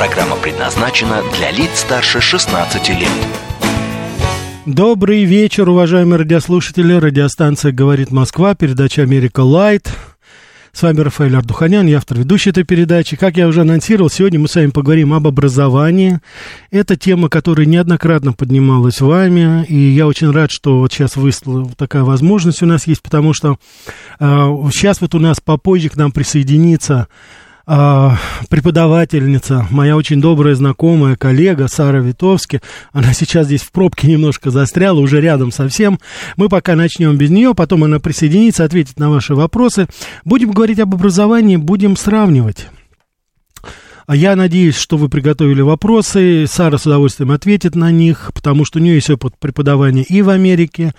[0.00, 3.10] Программа предназначена для лиц старше 16 лет.
[4.64, 6.94] Добрый вечер, уважаемые радиослушатели.
[6.94, 9.92] Радиостанция «Говорит Москва», передача «Америка Лайт».
[10.72, 13.18] С вами Рафаэль Ардуханян, я автор ведущей этой передачи.
[13.18, 16.20] Как я уже анонсировал, сегодня мы с вами поговорим об образовании.
[16.70, 22.04] Это тема, которая неоднократно поднималась вами, и я очень рад, что вот сейчас вышла такая
[22.04, 23.58] возможность у нас есть, потому что
[24.18, 24.24] э,
[24.72, 27.08] сейчас вот у нас попозже к нам присоединится
[27.66, 28.16] а,
[28.48, 32.60] преподавательница, моя очень добрая знакомая, коллега Сара Витовски.
[32.92, 35.98] Она сейчас здесь в пробке немножко застряла, уже рядом совсем.
[36.36, 39.86] Мы пока начнем без нее, потом она присоединится, ответит на ваши вопросы.
[40.24, 42.68] Будем говорить об образовании, будем сравнивать.
[44.10, 46.46] А я надеюсь, что вы приготовили вопросы.
[46.48, 50.30] Сара с удовольствием ответит на них, потому что у нее есть опыт преподавания и в
[50.30, 50.94] Америке,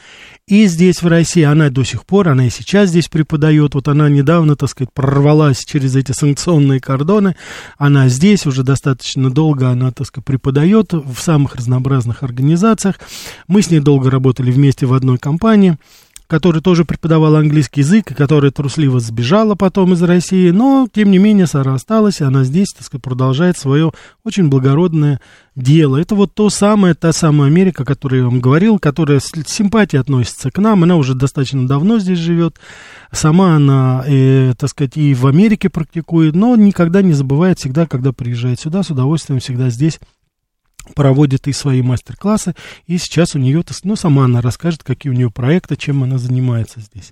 [0.47, 1.41] и здесь, в России.
[1.41, 3.75] Она до сих пор, она и сейчас здесь преподает.
[3.75, 7.35] Вот она недавно, так сказать, прорвалась через эти санкционные кордоны.
[7.77, 12.95] Она здесь уже достаточно долго, она, так сказать, преподает в самых разнообразных организациях.
[13.49, 15.77] Мы с ней долго работали вместе в одной компании
[16.31, 21.17] который тоже преподавал английский язык, и которая трусливо сбежала потом из России, но, тем не
[21.17, 23.91] менее, Сара осталась, и она здесь, так сказать, продолжает свое
[24.23, 25.19] очень благородное
[25.57, 25.97] дело.
[25.97, 29.99] Это вот то самое, та самая Америка, о которой я вам говорил, которая с симпатией
[29.99, 32.61] относится к нам, она уже достаточно давно здесь живет,
[33.11, 38.13] сама она, э, так сказать, и в Америке практикует, но никогда не забывает всегда, когда
[38.13, 39.99] приезжает сюда, с удовольствием всегда здесь
[40.92, 42.53] проводит и свои мастер-классы,
[42.88, 46.80] и сейчас у нее, ну, сама она расскажет, какие у нее проекты, чем она занимается
[46.80, 47.11] здесь.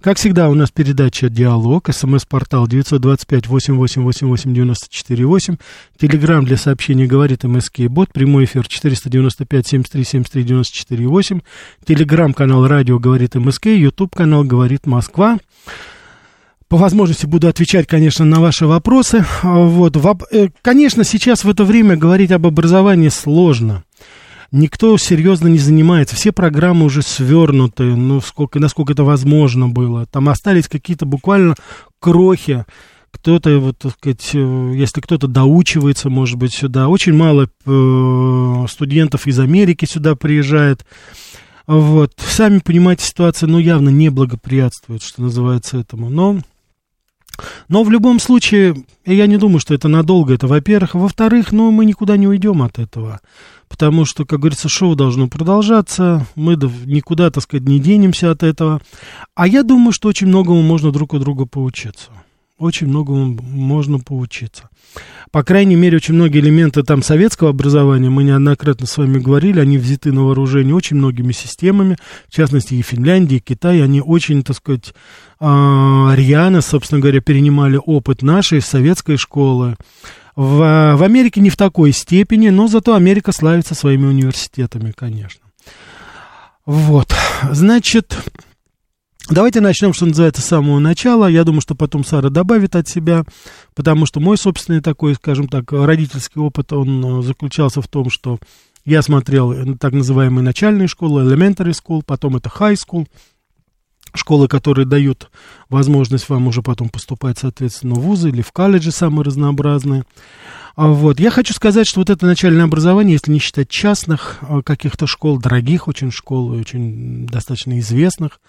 [0.00, 5.58] Как всегда, у нас передача «Диалог», смс-портал 925-8888-94-8,
[5.98, 11.42] телеграмм для сообщений «Говорит МСК Бот», прямой эфир 495-73-73-94-8,
[11.84, 15.38] телеграмм-канал «Радио Говорит МСК», ютуб-канал «Говорит Москва».
[16.68, 19.24] По возможности буду отвечать, конечно, на ваши вопросы.
[19.42, 19.96] Вот.
[20.30, 23.84] Э, конечно, сейчас в это время говорить об образовании сложно.
[24.52, 26.14] Никто серьезно не занимается.
[26.14, 30.04] Все программы уже свернуты, ну, сколько, насколько это возможно было.
[30.06, 31.54] Там остались какие-то буквально
[32.00, 32.66] крохи.
[33.10, 36.88] Кто-то, вот, так сказать, э, если кто-то доучивается, может быть, сюда.
[36.88, 40.84] Очень мало э, студентов из Америки сюда приезжает.
[41.66, 42.12] Вот.
[42.18, 46.10] Сами понимаете, ситуация, ну, явно не благоприятствует, что называется, этому.
[46.10, 46.40] Но
[47.68, 50.94] но в любом случае, я не думаю, что это надолго, это во-первых.
[50.94, 53.20] Во-вторых, ну, мы никуда не уйдем от этого.
[53.68, 58.80] Потому что, как говорится, шоу должно продолжаться, мы никуда, так сказать, не денемся от этого.
[59.34, 62.10] А я думаю, что очень многому можно друг у друга поучиться
[62.58, 64.68] очень многому можно поучиться.
[65.30, 69.78] По крайней мере, очень многие элементы там советского образования, мы неоднократно с вами говорили, они
[69.78, 71.96] взяты на вооружение очень многими системами,
[72.28, 74.94] в частности и Финляндии, и Китай, они очень, так сказать,
[75.38, 79.76] а, рьяно, собственно говоря, перенимали опыт нашей советской школы.
[80.34, 85.42] В, в Америке не в такой степени, но зато Америка славится своими университетами, конечно.
[86.64, 87.14] Вот,
[87.50, 88.16] значит,
[89.30, 91.26] Давайте начнем, что называется, с самого начала.
[91.26, 93.24] Я думаю, что потом Сара добавит от себя,
[93.74, 98.38] потому что мой собственный такой, скажем так, родительский опыт, он э, заключался в том, что
[98.86, 103.06] я смотрел так называемые начальные школы, elementary school, потом это high school,
[104.14, 105.30] школы, которые дают
[105.68, 110.04] возможность вам уже потом поступать, соответственно, в вузы или в колледжи самые разнообразные.
[110.74, 111.20] А вот.
[111.20, 115.38] Я хочу сказать, что вот это начальное образование, если не считать частных э, каких-то школ,
[115.38, 118.40] дорогих очень школ, очень достаточно известных,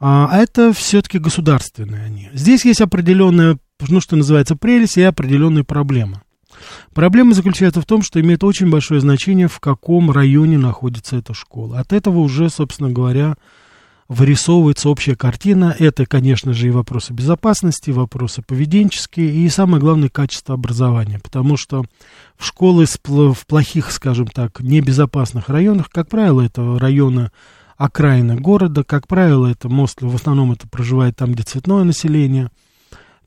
[0.00, 2.30] а это все-таки государственные они.
[2.32, 6.22] Здесь есть определенная, ну, что называется, прелесть и определенные проблемы.
[6.94, 11.78] Проблема заключается в том, что имеет очень большое значение, в каком районе находится эта школа.
[11.78, 13.36] От этого уже, собственно говоря,
[14.08, 15.74] вырисовывается общая картина.
[15.78, 21.20] Это, конечно же, и вопросы безопасности, вопросы поведенческие, и самое главное, качество образования.
[21.22, 21.84] Потому что
[22.36, 27.30] в школы в плохих, скажем так, небезопасных районах, как правило, это районы
[27.80, 28.84] окраины города.
[28.84, 32.50] Как правило, это мост, в основном это проживает там, где цветное население.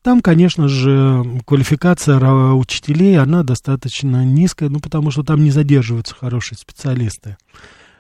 [0.04, 2.20] Там, конечно же, квалификация
[2.54, 7.36] учителей, она достаточно низкая, ну, потому что там не задерживаются хорошие специалисты.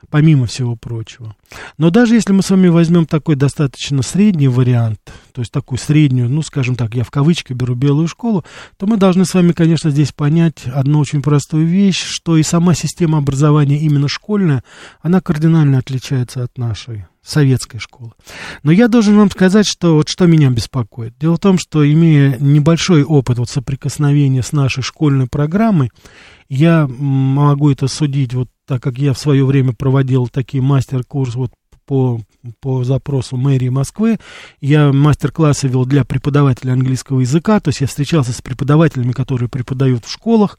[0.09, 1.35] Помимо всего прочего.
[1.77, 4.99] Но даже если мы с вами возьмем такой достаточно средний вариант,
[5.33, 8.43] то есть такую среднюю, ну, скажем так, я в кавычки беру белую школу,
[8.77, 12.73] то мы должны с вами, конечно, здесь понять одну очень простую вещь, что и сама
[12.73, 14.63] система образования именно школьная,
[15.01, 18.11] она кардинально отличается от нашей советской школы.
[18.63, 21.17] Но я должен вам сказать, что вот что меня беспокоит.
[21.19, 25.91] Дело в том, что имея небольшой опыт вот соприкосновения с нашей школьной программой,
[26.49, 31.51] я могу это судить, вот так как я в свое время проводил такие мастер-курсы вот
[31.85, 32.21] по,
[32.61, 34.17] по запросу мэрии Москвы.
[34.61, 40.05] Я мастер-классы вел для преподавателей английского языка, то есть я встречался с преподавателями, которые преподают
[40.05, 40.57] в школах.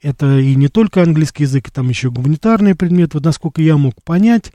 [0.00, 3.18] Это и не только английский язык, там еще гуманитарные предметы.
[3.18, 4.52] Вот насколько я мог понять,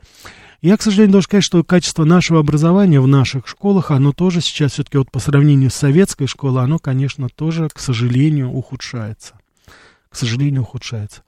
[0.62, 4.72] я, к сожалению, должен сказать, что качество нашего образования в наших школах, оно тоже сейчас
[4.72, 9.34] все-таки вот по сравнению с советской школой, оно, конечно, тоже, к сожалению, ухудшается.
[10.08, 11.22] К сожалению, ухудшается.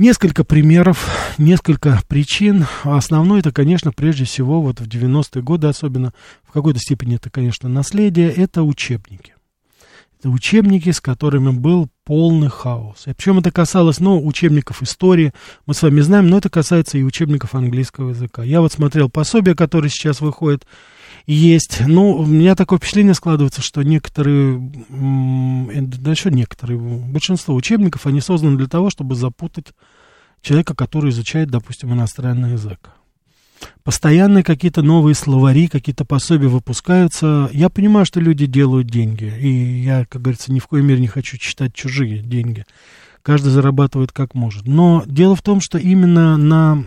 [0.00, 2.64] Несколько примеров, несколько причин.
[2.84, 7.68] Основной это, конечно, прежде всего, вот в 90-е годы особенно, в какой-то степени это, конечно,
[7.68, 9.34] наследие, это учебники.
[10.18, 13.08] Это учебники, с которыми был полный хаос.
[13.08, 15.34] И причем это касалось, ну, учебников истории,
[15.66, 18.42] мы с вами знаем, но это касается и учебников английского языка.
[18.42, 20.66] Я вот смотрел пособие, которое сейчас выходит,
[21.26, 21.80] есть.
[21.86, 24.58] Ну, у меня такое впечатление складывается, что некоторые,
[24.88, 29.66] да что некоторые, большинство учебников, они созданы для того, чтобы запутать
[30.42, 32.90] человека, который изучает, допустим, иностранный язык.
[33.84, 37.50] Постоянные какие-то новые словари, какие-то пособия выпускаются.
[37.52, 39.32] Я понимаю, что люди делают деньги.
[39.38, 42.64] И я, как говорится, ни в коей мере не хочу читать чужие деньги.
[43.22, 44.66] Каждый зарабатывает как может.
[44.66, 46.84] Но дело в том, что именно на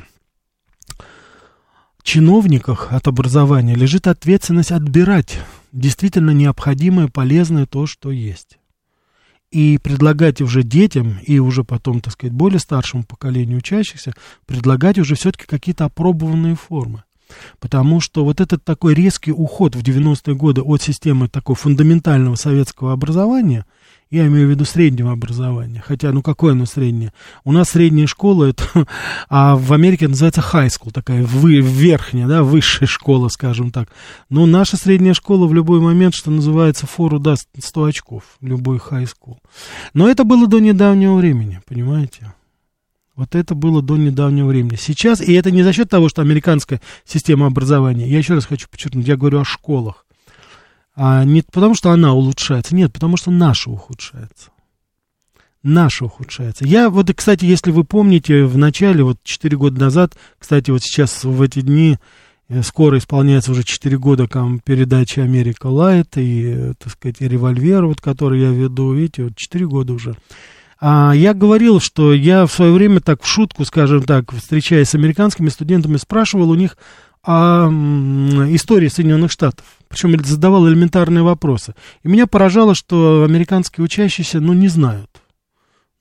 [2.04, 5.40] чиновниках от образования лежит ответственность отбирать
[5.72, 8.60] действительно необходимое, полезное то, что есть
[9.52, 14.14] и предлагать уже детям и уже потом, так сказать, более старшему поколению учащихся,
[14.48, 17.04] предлагать уже все-таки какие-то опробованные формы.
[17.60, 22.94] Потому что вот этот такой резкий уход в 90-е годы от системы такого фундаментального советского
[22.94, 23.66] образования–
[24.14, 25.84] я имею в виду среднего образования.
[25.86, 27.12] Хотя, ну какое оно среднее?
[27.44, 28.64] У нас средняя школа, это,
[29.28, 33.90] а в Америке называется high school, такая вы, верхняя, да, высшая школа, скажем так.
[34.30, 39.08] Но наша средняя школа в любой момент, что называется, фору даст 100 очков, любой high
[39.08, 39.38] school.
[39.96, 42.34] Но это было до недавнего времени, понимаете?
[43.16, 44.76] Вот это было до недавнего времени.
[44.76, 48.68] Сейчас, и это не за счет того, что американская система образования, я еще раз хочу
[48.70, 50.06] подчеркнуть, я говорю о школах.
[50.96, 54.52] А не потому, что она улучшается, нет, потому что наша ухудшается.
[55.64, 56.66] Наша ухудшается.
[56.66, 61.24] Я вот, кстати, если вы помните, в начале, вот 4 года назад, кстати, вот сейчас
[61.24, 61.98] в эти дни
[62.50, 68.02] э, скоро исполняется уже 4 года там, передачи «Америка Лайт» и, так сказать, «Револьвер», вот,
[68.02, 70.16] который я веду, видите, вот 4 года уже.
[70.82, 74.96] А я говорил, что я в свое время так в шутку, скажем так, встречаясь с
[74.96, 76.78] американскими студентами, спрашивал у них
[77.24, 79.66] о истории Соединенных Штатов.
[79.88, 81.74] Причем задавал элементарные вопросы.
[82.04, 85.10] И меня поражало, что американские учащиеся, ну, не знают.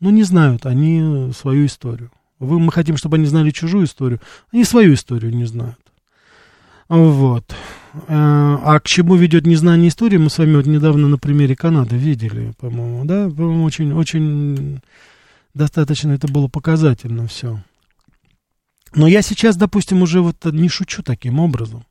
[0.00, 2.10] Ну, не знают они свою историю.
[2.38, 4.20] Вы, мы хотим, чтобы они знали чужую историю.
[4.52, 5.78] Они свою историю не знают.
[6.88, 7.44] Вот.
[7.94, 11.96] Э, а к чему ведет незнание истории, мы с вами вот недавно на примере Канады
[11.96, 13.28] видели, по-моему, да?
[13.28, 14.80] По-моему, очень, очень
[15.54, 17.60] достаточно это было показательно все.
[18.94, 21.84] Но я сейчас, допустим, уже вот не шучу таким образом.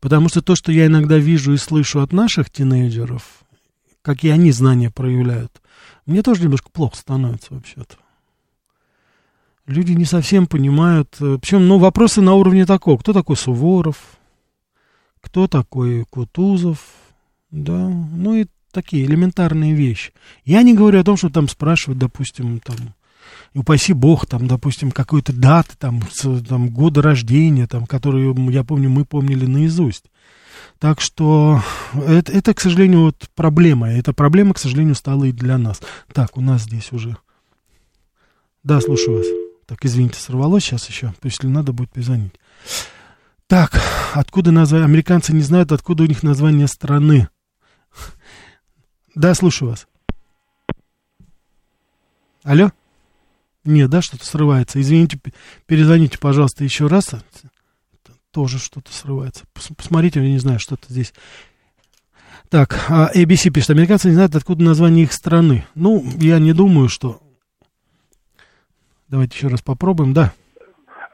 [0.00, 3.22] Потому что то, что я иногда вижу и слышу от наших тинейджеров,
[4.02, 5.60] какие они знания проявляют,
[6.06, 7.96] мне тоже немножко плохо становится вообще-то.
[9.66, 11.14] Люди не совсем понимают.
[11.20, 12.96] Э, Причем, ну, вопросы на уровне такого.
[12.96, 13.98] Кто такой Суворов?
[15.20, 16.78] Кто такой Кутузов?
[17.50, 20.12] Да, ну и такие элементарные вещи.
[20.44, 22.76] Я не говорю о том, что там спрашивают, допустим, там,
[23.54, 28.90] упаси бог, там, допустим, какой-то даты, там, с, там, года рождения, там, которые, я помню,
[28.90, 30.04] мы помнили наизусть.
[30.78, 31.60] Так что
[31.94, 33.90] это, это, к сожалению, вот проблема.
[33.90, 35.80] Эта проблема, к сожалению, стала и для нас.
[36.12, 37.16] Так, у нас здесь уже...
[38.62, 39.26] Да, слушаю вас.
[39.66, 41.12] Так, извините, сорвалось сейчас еще.
[41.22, 42.34] Если надо, будет позвонить.
[43.48, 43.80] Так,
[44.14, 44.84] откуда название?
[44.84, 47.28] Американцы не знают, откуда у них название страны.
[49.14, 49.88] Да, слушаю вас.
[52.44, 52.70] Алло?
[53.64, 54.80] Нет, да, что-то срывается.
[54.80, 55.18] Извините,
[55.66, 57.10] перезвоните, пожалуйста, еще раз.
[58.30, 59.44] Тоже что-то срывается.
[59.76, 61.12] Посмотрите, я не знаю, что-то здесь.
[62.48, 65.66] Так, а ABC пишет, американцы не знают, откуда название их страны.
[65.74, 67.20] Ну, я не думаю, что...
[69.08, 70.32] Давайте еще раз попробуем, да.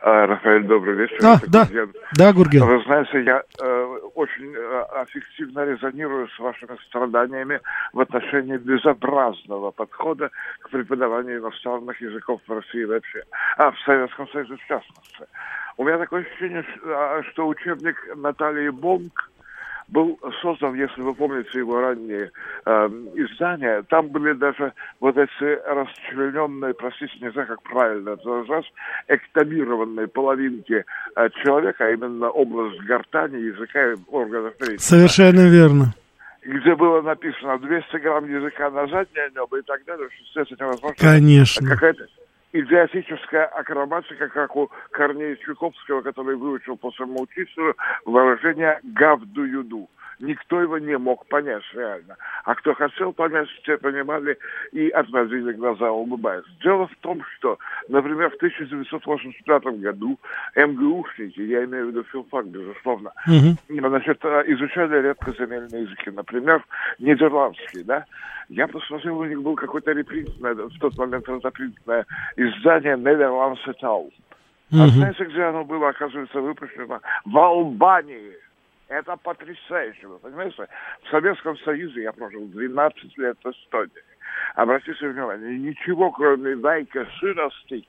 [0.06, 1.16] А, Рафаэль, добрый вечер.
[1.24, 1.86] А, да, я...
[2.12, 2.62] да, Гурген.
[2.62, 4.54] Вы знаете, я э, очень
[5.00, 7.58] аффективно резонирую с вашими страданиями
[7.94, 10.28] в отношении безобразного подхода
[10.60, 13.22] к преподаванию иностранных языков в России вообще,
[13.56, 15.24] а в Советском Союзе в частности.
[15.78, 16.66] У меня такое ощущение,
[17.32, 19.30] что учебник Натальи Бонг
[19.94, 22.32] был создан, если вы помните его ранние
[22.66, 22.70] э,
[23.14, 28.64] издания, там были даже вот эти расчлененные, простите, не знаю, как правильно это назвать,
[29.06, 30.84] эктомированные половинки
[31.16, 34.82] э, человека, а именно область гортани, языка и органов речи.
[34.82, 35.94] Совершенно верно
[36.46, 40.94] где было написано 200 грамм языка на заднее небо и так далее, что это невозможно.
[40.98, 41.70] Конечно.
[41.70, 42.06] Какая-то
[42.54, 49.90] идиотическая акробатика, как у Корнея Чуковского, который выучил по самоучителю выражение «гавду-юду».
[50.20, 52.16] Никто его не мог понять реально.
[52.44, 54.38] А кто хотел понять, все понимали
[54.72, 56.44] и отводили глаза, улыбаясь.
[56.62, 60.18] Дело в том, что, например, в 1985 году
[60.56, 63.56] МГУшники, я имею в виду филфак, безусловно, угу.
[63.68, 66.10] значит, изучали редкоземельные языки.
[66.10, 66.64] Например,
[66.98, 68.04] нидерландский, да?
[68.48, 72.04] Я посмотрел, у них был какой-то репринтное, в тот момент разопринтное
[72.36, 74.10] издание et al.
[74.72, 77.00] А знаете, где оно было, оказывается, выпущено?
[77.24, 78.32] В Албании.
[78.88, 80.68] Это потрясающе, вы понимаете?
[81.04, 83.90] В Советском Союзе я прожил 12 лет в Эстонии.
[84.54, 87.86] Обратите внимание, ничего, кроме «Дайка сыростик»,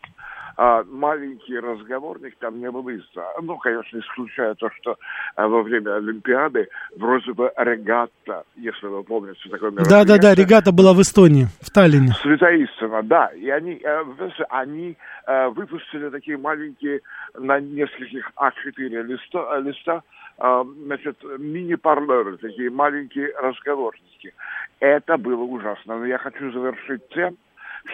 [0.57, 3.25] а, маленький разговорник там не было из-за.
[3.41, 4.95] Ну, конечно, исключая то, что
[5.35, 10.05] а, во время Олимпиады вроде бы регата, если вы помните такое мероприятие.
[10.05, 12.13] Да-да-да, регата была в Эстонии, в Таллине.
[12.21, 13.27] Святая истина, да.
[13.35, 14.03] И они, э,
[14.49, 14.95] они
[15.27, 17.01] выпустили такие маленькие
[17.37, 20.01] на нескольких А4 листа, листа а,
[20.37, 24.33] значит, мини-парлеры, такие маленькие разговорники.
[24.79, 25.97] Это было ужасно.
[25.97, 27.37] Но я хочу завершить тем,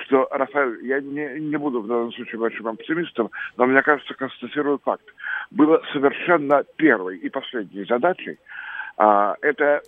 [0.03, 4.79] что, Рафаэль, я не, не буду в данном случае большим оптимистом, но мне кажется, констатирую
[4.79, 5.05] факт.
[5.51, 8.39] Было совершенно первой и последней задачей
[8.97, 9.81] а, это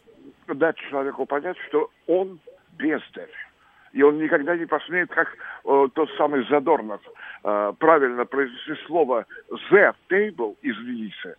[0.48, 2.40] дать человеку понять, что он
[2.78, 3.30] бездарь.
[3.94, 5.30] И он никогда не посмеет, как
[5.64, 7.00] о, тот самый Задорнов,
[7.44, 9.28] э, правильно произнести слово
[9.72, 11.36] «the table», извините, э,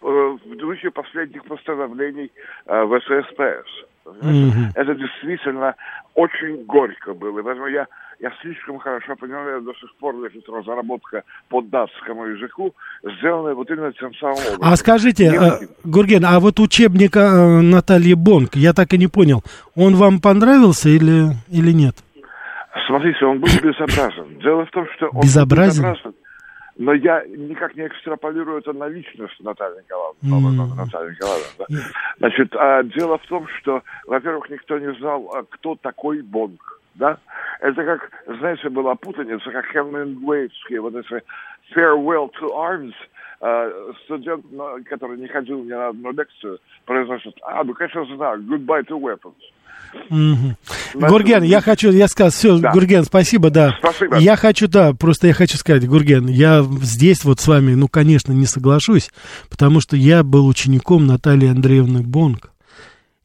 [0.00, 2.30] в духе последних постановлений
[2.66, 3.86] э, в ССПС.
[4.06, 4.70] Mm-hmm.
[4.74, 5.74] Это действительно
[6.14, 7.42] очень горько было.
[7.42, 7.86] Поэтому я,
[8.20, 12.72] я слишком хорошо понимаю, до сих пор лежит разработка по датскому языку,
[13.18, 14.60] сделанная вот именно тем самым образом.
[14.62, 19.42] А скажите, э, Гурген, а вот учебник э, Натальи Бонг, я так и не понял,
[19.74, 21.96] он вам понравился или, или нет?
[22.86, 24.38] Смотрите, он был безобразен.
[24.40, 25.82] Дело в том, что он безобразен?
[25.82, 26.14] был безобразен
[26.78, 30.18] но я никак не экстраполирую это на личность Натальи Николаевны.
[30.22, 30.30] Mm.
[31.10, 31.64] Николаевны да.
[31.70, 31.80] mm.
[32.18, 36.80] Значит, а, дело в том, что, во-первых, никто не знал, а, кто такой Бонг.
[36.94, 37.18] Да?
[37.60, 41.22] Это как, знаете, была путаница, как Хемингуэйвский, вот эти
[41.74, 42.94] Farewell to Arms,
[43.38, 44.46] Uh, студент,
[44.86, 49.34] который не ходил ни на одну лекцию, произносит, а, ну, конечно, знаю, goodbye to weapons.
[50.10, 51.08] Угу.
[51.08, 52.72] Гурген, я хочу, я сказал, все, да.
[52.72, 53.76] Гурген, спасибо, да.
[53.78, 54.18] Спасибо.
[54.18, 58.32] Я хочу, да, просто я хочу сказать, Гурген, я здесь вот с вами, ну, конечно,
[58.32, 59.10] не соглашусь,
[59.48, 62.52] потому что я был учеником Натальи Андреевны Бонг.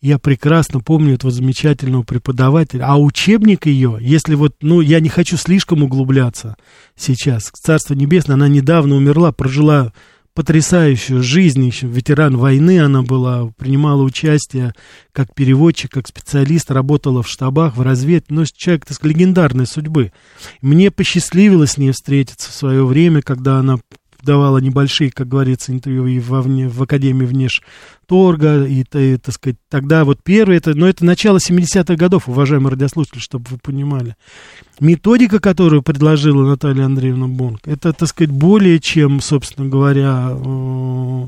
[0.01, 2.85] Я прекрасно помню этого замечательного преподавателя.
[2.87, 6.55] А учебник ее, если вот, ну, я не хочу слишком углубляться
[6.95, 7.51] сейчас.
[7.53, 9.93] Царство Небесное, она недавно умерла, прожила
[10.33, 14.73] потрясающую жизнь, еще ветеран войны она была, принимала участие
[15.11, 20.11] как переводчик, как специалист, работала в штабах, в разведке, но человек так, легендарной судьбы.
[20.61, 23.79] Мне посчастливилось с ней встретиться в свое время, когда она
[24.23, 30.05] давала небольшие, как говорится, интервью и во в Академии Внешторга, и, и, так сказать, тогда
[30.05, 34.15] вот первое, это, но это начало 70-х годов, уважаемые радиослушатели, чтобы вы понимали.
[34.79, 41.27] Методика, которую предложила Наталья Андреевна Бонк, это, так сказать, более чем, собственно говоря, э,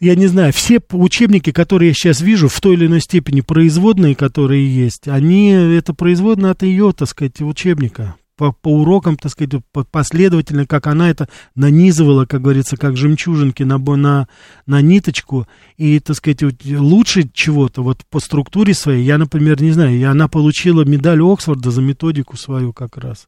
[0.00, 4.14] я не знаю, все учебники, которые я сейчас вижу, в той или иной степени производные,
[4.14, 9.62] которые есть, они, это производные от ее, так сказать, учебника по, по урокам, так сказать,
[9.90, 14.28] последовательно, как она это нанизывала, как говорится, как жемчужинки на, на,
[14.66, 19.96] на ниточку, и, так сказать, лучше чего-то, вот по структуре своей, я, например, не знаю,
[19.96, 23.26] и она получила медаль Оксфорда за методику свою как раз.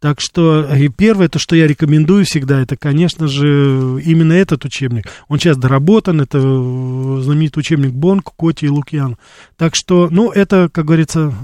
[0.00, 5.04] Так что и первое, то, что я рекомендую всегда, это, конечно же, именно этот учебник.
[5.28, 9.18] Он сейчас доработан, это знаменитый учебник Бонк, Коти и Лукьян.
[9.58, 11.34] Так что, ну, это, как говорится,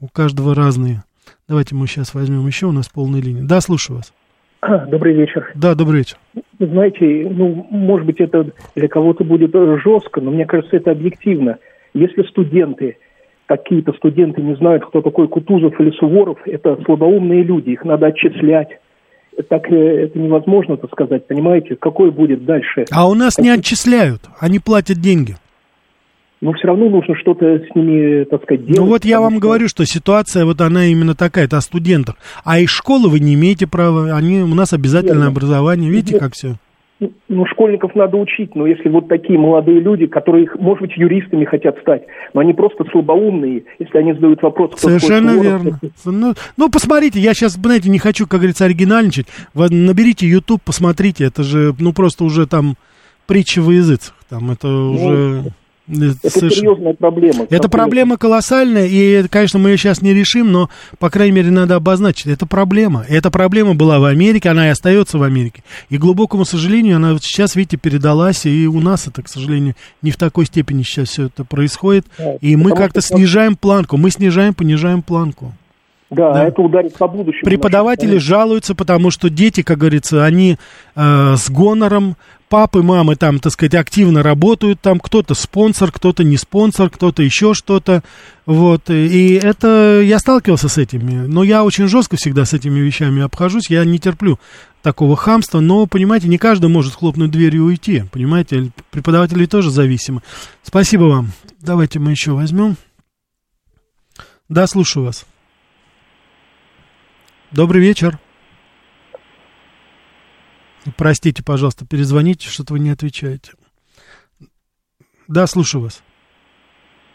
[0.00, 1.02] у каждого разные.
[1.46, 3.42] Давайте мы сейчас возьмем еще, у нас полная линия.
[3.42, 4.14] Да, слушаю вас.
[4.88, 5.52] Добрый вечер.
[5.54, 6.16] Да, добрый вечер.
[6.58, 11.58] Знаете, ну, может быть, это для кого-то будет жестко, но мне кажется, это объективно.
[11.92, 12.96] Если студенты,
[13.44, 18.80] какие-то студенты не знают, кто такой Кутузов или Суворов, это слабоумные люди, их надо отчислять.
[19.50, 22.86] так э, это невозможно, так сказать, понимаете, какой будет дальше.
[22.90, 25.36] А у нас не отчисляют, они платят деньги.
[26.44, 28.78] Но все равно нужно что-то с ними, так сказать, делать.
[28.78, 29.40] Ну вот я вам что...
[29.40, 32.16] говорю, что ситуация вот она именно такая, это о студентах.
[32.44, 35.30] А из школы вы не имеете права, они, у нас обязательное Верно.
[35.30, 36.56] образование, видите, как все?
[37.00, 41.78] Ну, школьников надо учить, но если вот такие молодые люди, которые, может быть, юристами хотят
[41.80, 42.02] стать,
[42.34, 44.72] но они просто слабоумные, если они задают вопрос...
[44.72, 45.80] Кто Совершенно верно.
[46.04, 49.28] Ну, ну, посмотрите, я сейчас, знаете, не хочу, как говорится, оригинальничать.
[49.54, 52.74] Вы наберите YouTube, посмотрите, это же, ну, просто уже там
[53.26, 54.14] притча во языцах.
[54.28, 55.52] Там это ну, уже...
[55.86, 56.50] Это Совершенно.
[56.50, 57.46] серьезная проблема.
[57.50, 61.74] Это проблема колоссальная, и, конечно, мы ее сейчас не решим, но, по крайней мере, надо
[61.74, 62.26] обозначить.
[62.26, 63.04] Это проблема.
[63.06, 65.62] Эта проблема была в Америке, она и остается в Америке.
[65.90, 70.10] И, к глубокому сожалению, она сейчас, видите, передалась, и у нас это, к сожалению, не
[70.10, 72.06] в такой степени сейчас все это происходит.
[72.18, 73.98] Да, и мы как-то снижаем планку.
[73.98, 75.52] Мы снижаем, понижаем планку.
[76.14, 77.44] Да, да, это ударит по будущему.
[77.44, 80.58] Преподаватели жалуются, потому что дети, как говорится, они
[80.94, 82.16] э, с гонором,
[82.48, 87.52] папы, мамы там, так сказать, активно работают, там кто-то спонсор, кто-то не спонсор, кто-то еще
[87.54, 88.02] что-то,
[88.46, 93.22] вот, и это, я сталкивался с этими, но я очень жестко всегда с этими вещами
[93.22, 94.38] обхожусь, я не терплю
[94.82, 100.20] такого хамства, но, понимаете, не каждый может хлопнуть дверью и уйти, понимаете, преподаватели тоже зависимы.
[100.62, 101.32] Спасибо вам.
[101.60, 102.76] Давайте мы еще возьмем.
[104.48, 105.24] Да, слушаю вас.
[107.54, 108.14] Добрый вечер.
[110.98, 113.52] Простите, пожалуйста, перезвоните, что-то вы не отвечаете.
[115.28, 116.02] Да, слушаю вас.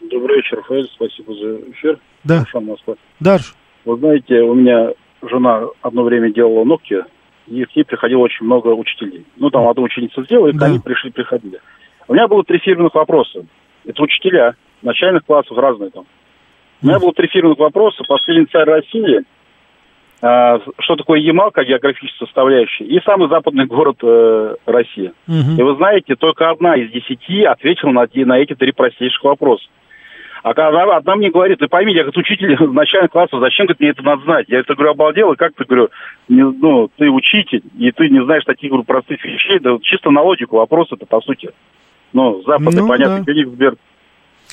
[0.00, 2.00] Добрый вечер, Рафаэль, спасибо за эфир.
[2.24, 2.46] Да.
[2.46, 2.94] Шан Москва.
[3.20, 3.54] Дарш.
[3.84, 7.04] Вы знаете, у меня жена одно время делала ногти,
[7.46, 9.26] и к ней приходило очень много учителей.
[9.36, 10.66] Ну, там одну ученицу сделала, и да.
[10.66, 11.60] они пришли, приходили.
[12.08, 13.44] У меня было три фирменных вопроса.
[13.84, 16.06] Это учителя, начальных классов, разные там.
[16.80, 18.02] У меня было три фирменных вопроса.
[18.08, 19.20] Последний царь России–
[20.20, 25.12] что такое Ямал как географическая составляющая, и самый западный город э, России.
[25.26, 25.58] Угу.
[25.58, 29.64] И вы знаете, только одна из десяти ответила на, на эти три простейших вопроса.
[30.42, 33.90] А когда одна мне говорит, ты пойми, я как учитель начального класса, зачем говорит, мне
[33.90, 34.46] это надо знать?
[34.48, 35.88] Я это говорю, обалдел, и как ты, говорю,
[36.28, 40.22] не, ну, ты учитель, и ты не знаешь таких говорю, простых вещей, да чисто на
[40.22, 41.50] логику вопрос это, по сути.
[42.12, 43.72] Ну, западный, ну, понятно, да.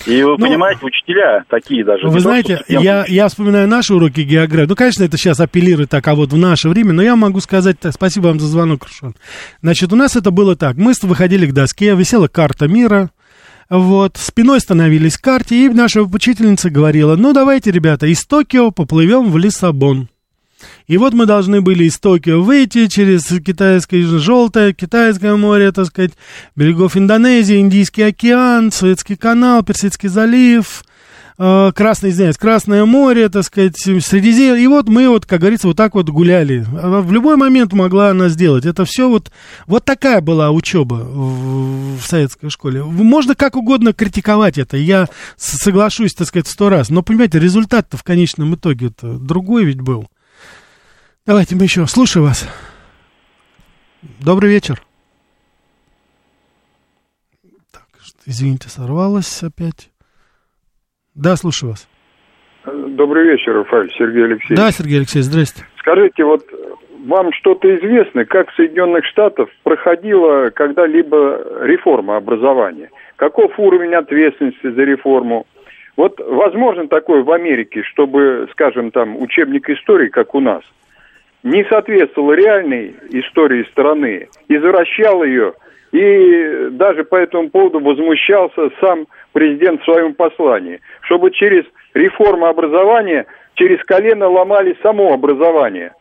[0.05, 2.07] И вы ну, понимаете, учителя такие даже.
[2.07, 4.69] Вы знаете, то, я, я вспоминаю наши уроки географии.
[4.69, 7.79] Ну, конечно, это сейчас апеллирует так, а вот в наше время, но я могу сказать
[7.79, 9.15] так, спасибо вам за звонок, Рушан.
[9.61, 10.77] Значит, у нас это было так.
[10.77, 13.09] Мы выходили к доске, висела карта мира,
[13.69, 19.31] вот, спиной становились к карте, и наша учительница говорила, ну, давайте, ребята, из Токио поплывем
[19.31, 20.09] в Лиссабон.
[20.87, 26.13] И вот мы должны были из Токио выйти через китайское желтое, китайское море, так сказать,
[26.55, 30.85] берегов Индонезии, Индийский океан, Суэцкий канал, Персидский залив,
[31.37, 34.63] э, Красное, извиняюсь, Красное море, так сказать, Средиземье.
[34.63, 36.65] И вот мы вот, как говорится, вот так вот гуляли.
[36.71, 38.65] В любой момент могла она сделать.
[38.65, 39.29] Это все вот,
[39.65, 42.85] вот такая была учеба в, в советской школе.
[42.85, 44.77] Можно как угодно критиковать это.
[44.77, 46.89] Я соглашусь, так сказать, сто раз.
[46.89, 50.07] Но, понимаете, результат-то в конечном итоге -то другой ведь был.
[51.27, 51.85] Давайте мы еще.
[51.87, 52.47] Слушаю вас.
[54.23, 54.75] Добрый вечер.
[57.73, 57.83] Так,
[58.25, 59.89] извините, сорвалась опять.
[61.15, 61.89] Да, слушаю вас.
[62.65, 64.57] Добрый вечер, Рафаэль, Сергей Алексеевич.
[64.57, 65.65] Да, Сергей Алексеевич, здрасте.
[65.79, 66.45] Скажите, вот
[67.05, 72.89] вам что-то известно, как в Соединенных Штатах проходила когда-либо реформа образования?
[73.17, 75.45] Каков уровень ответственности за реформу?
[75.97, 80.63] Вот возможно такое в Америке, чтобы, скажем, там учебник истории, как у нас–
[81.43, 85.53] не соответствовал реальной истории страны, извращал ее,
[85.91, 93.25] и даже по этому поводу возмущался сам президент в своем послании, чтобы через реформу образования,
[93.55, 95.93] через колено ломали само образование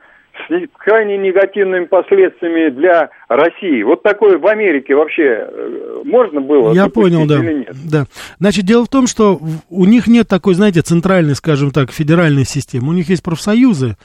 [0.48, 3.82] с крайне негативными последствиями для России.
[3.82, 6.72] Вот такое в Америке вообще э, можно было?
[6.74, 7.36] Я понял, да.
[7.36, 7.74] Или нет?
[7.90, 8.04] да.
[8.38, 12.90] Значит, дело в том, что у них нет такой, знаете, центральной, скажем так, федеральной системы.
[12.90, 13.96] У них есть профсоюзы,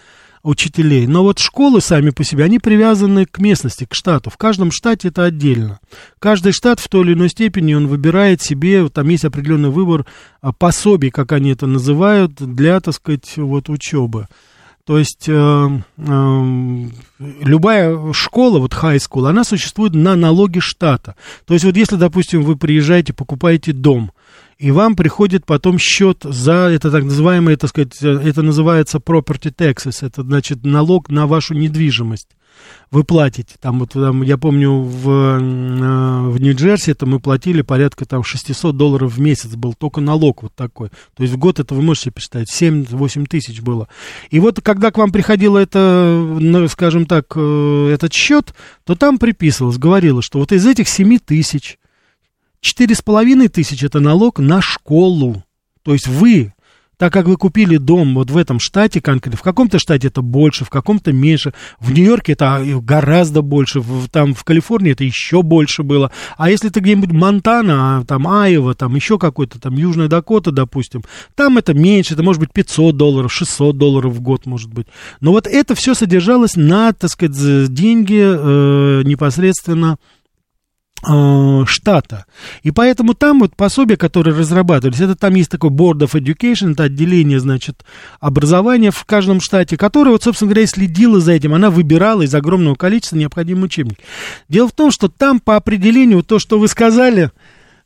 [0.43, 1.07] учителей.
[1.07, 4.29] Но вот школы сами по себе, они привязаны к местности, к штату.
[4.29, 5.79] В каждом штате это отдельно.
[6.19, 10.05] Каждый штат в той или иной степени он выбирает себе, там есть определенный выбор
[10.41, 14.27] а, пособий, как они это называют, для, так сказать, вот учебы.
[14.85, 16.87] То есть э, э,
[17.19, 21.15] любая школа, вот high school, она существует на налоги штата.
[21.45, 24.11] То есть вот если, допустим, вы приезжаете, покупаете дом,
[24.61, 30.05] и вам приходит потом счет за это так называемое, так сказать, это называется property taxes,
[30.05, 32.27] это значит налог на вашу недвижимость.
[32.91, 33.55] вы платите.
[33.59, 38.77] Там вот там, я помню, в, э, в Нью-Джерси это мы платили порядка там 600
[38.77, 40.89] долларов в месяц был только налог вот такой.
[41.15, 43.87] То есть в год это вы можете посчитать, 7-8 тысяч было.
[44.29, 48.53] И вот когда к вам приходило это, ну, скажем так, э, этот счет,
[48.85, 51.79] то там приписывалось, говорилось, что вот из этих 7 тысяч,
[52.63, 55.43] 4,5 тысяч это налог на школу.
[55.83, 56.53] То есть вы
[57.01, 60.65] так как вы купили дом вот в этом штате конкретно, в каком-то штате это больше,
[60.65, 65.81] в каком-то меньше, в Нью-Йорке это гораздо больше, в, там в Калифорнии это еще больше
[65.81, 71.01] было, а если ты где-нибудь Монтана, там Айова, там еще какой-то, там Южная Дакота, допустим,
[71.33, 74.85] там это меньше, это может быть 500 долларов, 600 долларов в год, может быть.
[75.21, 79.97] Но вот это все содержалось на, так сказать, деньги э, непосредственно
[81.03, 82.25] штата.
[82.63, 86.83] И поэтому там вот пособия, которые разрабатывались, это там есть такой Board of Education, это
[86.83, 87.83] отделение, значит,
[88.19, 91.53] образования в каждом штате, которое, вот, собственно говоря, следило за этим.
[91.53, 93.97] Она выбирала из огромного количества необходимый учебник.
[94.47, 97.31] Дело в том, что там по определению то, что вы сказали,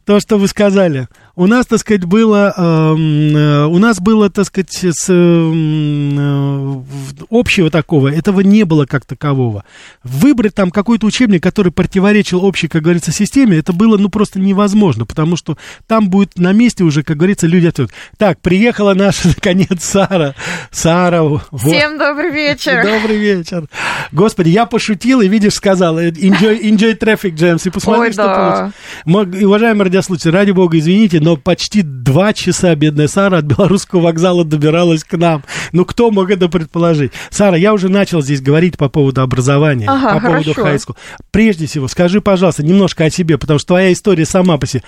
[0.05, 4.45] то, что вы сказали, у нас, так сказать, было, эм, э, у нас было, так
[4.45, 6.81] сказать, с, э,
[7.29, 9.65] общего такого, этого не было как такового.
[10.03, 15.05] Выбрать там какой-то учебник, который противоречил общей, как говорится, системе, это было, ну, просто невозможно,
[15.05, 17.93] потому что там будет на месте уже, как говорится, люди ответят.
[18.17, 20.35] Так, приехала наша, наконец, Сара.
[20.71, 21.23] Сара.
[21.23, 21.43] Вот.
[21.53, 22.81] Всем добрый вечер.
[22.85, 23.67] Добрый вечер.
[24.13, 28.71] Господи, я пошутил и, видишь, сказал, enjoy, enjoy traffic jams, и посмотри, Ой, что да.
[29.05, 29.45] получится.
[29.45, 35.03] Уважаемые радиослушатели, ради бога, извините, но почти два часа бедная Сара от белорусского вокзала добиралась
[35.03, 35.43] к нам.
[35.71, 37.13] Ну, кто мог это предположить?
[37.31, 40.95] Сара, я уже начал здесь говорить по поводу образования, ага, по поводу хайскул.
[41.31, 44.83] Прежде всего, скажи, пожалуйста, немножко о себе, потому что твоя история сама по себе.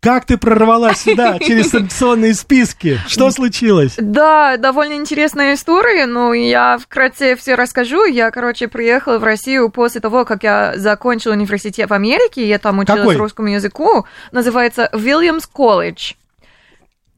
[0.00, 2.98] Как ты прорвалась сюда через санкционные списки?
[3.06, 3.94] Что случилось?
[3.98, 8.06] Да, довольно интересная история, но я вкратце все расскажу.
[8.06, 12.78] Я, короче, приехала в Россию после того, как я закончила университет в Америке, я там
[12.78, 13.16] училась Какой?
[13.16, 14.06] русскому языку.
[14.32, 16.14] Называется Williams College.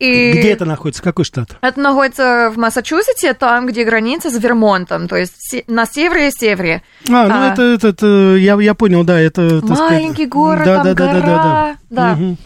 [0.01, 1.01] И где это находится?
[1.01, 1.59] Какой штат?
[1.61, 6.83] Это находится в Массачусетсе, там, где граница с Вермонтом, то есть на севере-севере.
[7.09, 9.61] А, ну а, это, это, это я, я понял, да, это...
[9.63, 12.17] Маленький сказать, город, да, там да, гора, да, да, да, да.
[12.17, 12.21] да.
[12.21, 12.37] Угу.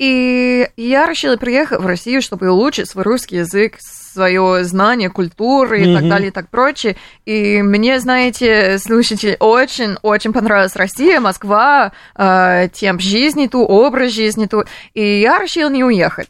[0.00, 5.84] И я решила приехать в Россию, чтобы улучшить свой русский язык, свое знание культуры и
[5.84, 5.94] mm-hmm.
[5.94, 6.96] так далее и так прочее.
[7.26, 14.64] И мне, знаете, слушатели, очень-очень понравилась Россия, Москва, э, темп жизни ту, образ жизни ту.
[14.94, 16.28] И я решила не уехать.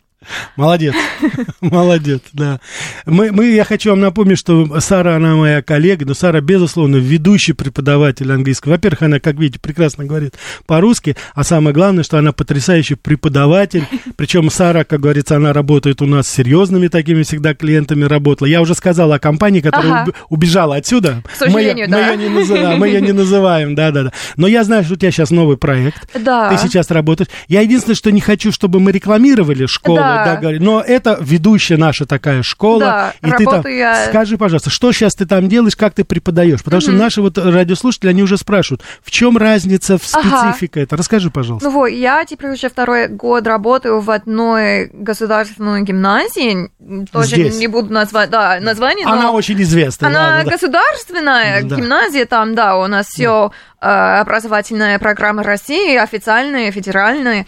[0.57, 0.95] Молодец,
[1.63, 2.61] молодец, да.
[3.07, 7.55] Мы, мы, я хочу вам напомнить, что Сара, она моя коллега, но Сара, безусловно, ведущий
[7.55, 8.73] преподаватель английского.
[8.73, 10.35] Во-первых, она, как видите, прекрасно говорит
[10.67, 13.85] по-русски, а самое главное, что она потрясающий преподаватель.
[14.17, 18.47] Причем Сара, как говорится, она работает у нас с серьезными такими всегда клиентами работала.
[18.47, 20.13] Я уже сказала о компании, которая ага.
[20.29, 21.23] убежала отсюда.
[21.33, 22.07] К сожалению, мы, да.
[22.11, 24.13] Мы ее, не называем, мы ее не называем, да-да-да.
[24.37, 26.09] Но я знаю, что у тебя сейчас новый проект.
[26.21, 26.51] Да.
[26.51, 27.31] Ты сейчас работаешь.
[27.49, 29.97] Я единственное, что не хочу, чтобы мы рекламировали школу.
[29.97, 30.61] Да да, говорит.
[30.61, 32.81] Но это ведущая наша такая школа.
[32.81, 34.07] Да, и ты там, я...
[34.07, 36.63] Скажи, пожалуйста, что сейчас ты там делаешь, как ты преподаешь?
[36.63, 40.83] Потому что наши вот радиослушатели, они уже спрашивают, в чем разница, в специфика ага.
[40.83, 40.97] это?
[40.97, 41.69] Расскажи, пожалуйста.
[41.69, 46.71] Ну вот, я теперь уже второй год работаю в одной государственной гимназии.
[47.13, 47.59] Тоже Здесь.
[47.59, 49.07] не буду назвать, да, название.
[49.07, 50.09] Она очень известная.
[50.09, 51.77] Она ладно, государственная да.
[51.77, 54.21] гимназия, там, да, у нас все да.
[54.21, 57.47] образовательная программа России, официальная, федеральная.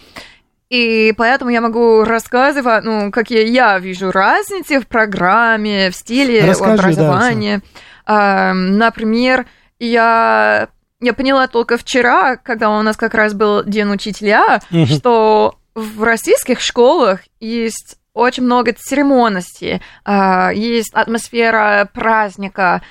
[0.73, 6.73] И поэтому я могу рассказывать, ну, какие я вижу разницы в программе, в стиле Расскажи,
[6.73, 7.61] образования.
[8.07, 9.45] Да, э, например,
[9.77, 14.87] я, я поняла только вчера, когда у нас как раз был День учителя, угу.
[14.87, 22.81] что в российских школах есть очень много церемонностей, э, есть атмосфера праздника,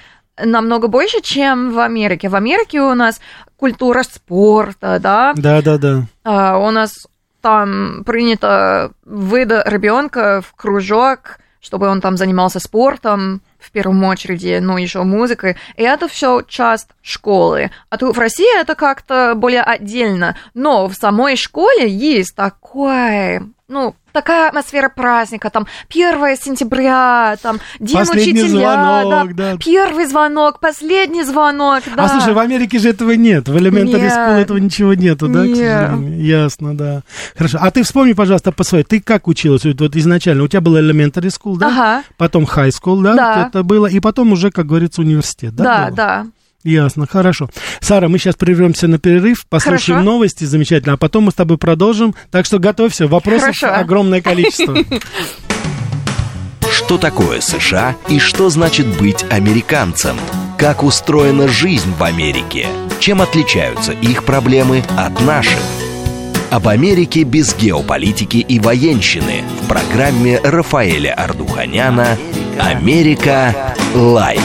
[0.41, 2.29] намного больше, чем в Америке.
[2.29, 3.21] В Америке у нас
[3.57, 5.33] культура спорта, да?
[5.37, 6.03] Да, да, да.
[6.25, 7.07] А, у нас
[7.43, 14.77] там принято выда ребенка в кружок, чтобы он там занимался спортом в первом очереди, ну,
[14.79, 15.57] еще музыкой.
[15.77, 17.71] И это все часть школы.
[17.91, 20.37] А тут в России это как-то более отдельно.
[20.55, 27.97] Но в самой школе есть такое, ну, такая атмосфера праздника, там, 1 сентября, там, День
[27.97, 32.05] последний учителя, звонок, да, да, первый звонок, последний звонок, да.
[32.05, 34.13] А слушай, в Америке же этого нет, в Elementary нет.
[34.13, 35.57] School этого ничего нету, да, нет.
[35.57, 36.25] к сожалению?
[36.25, 37.03] Ясно, да.
[37.37, 40.45] Хорошо, а ты вспомни, пожалуйста, по своей, ты как училась вот изначально?
[40.45, 41.69] У тебя был Elementary School, да?
[41.69, 42.03] Ага.
[42.17, 43.15] Потом High School, да?
[43.15, 43.47] Да.
[43.49, 45.65] Это было, и потом уже, как говорится, университет, да?
[45.65, 45.97] Да, было?
[45.97, 46.27] да.
[46.65, 47.49] Ясно, хорошо.
[47.81, 50.03] Сара, мы сейчас прервемся на перерыв, послушаем хорошо.
[50.03, 52.15] новости, замечательно, а потом мы с тобой продолжим.
[52.31, 53.75] Так что готовься, вопросов хорошо.
[53.75, 54.77] огромное количество.
[56.71, 60.17] Что такое США и что значит быть американцем?
[60.63, 62.69] как устроена жизнь в Америке,
[63.01, 65.59] чем отличаются их проблемы от наших.
[66.53, 72.17] Об Америке без геополитики и военщины в программе Рафаэля Ардуханяна
[72.61, 73.75] «Америка.
[73.93, 74.41] Light».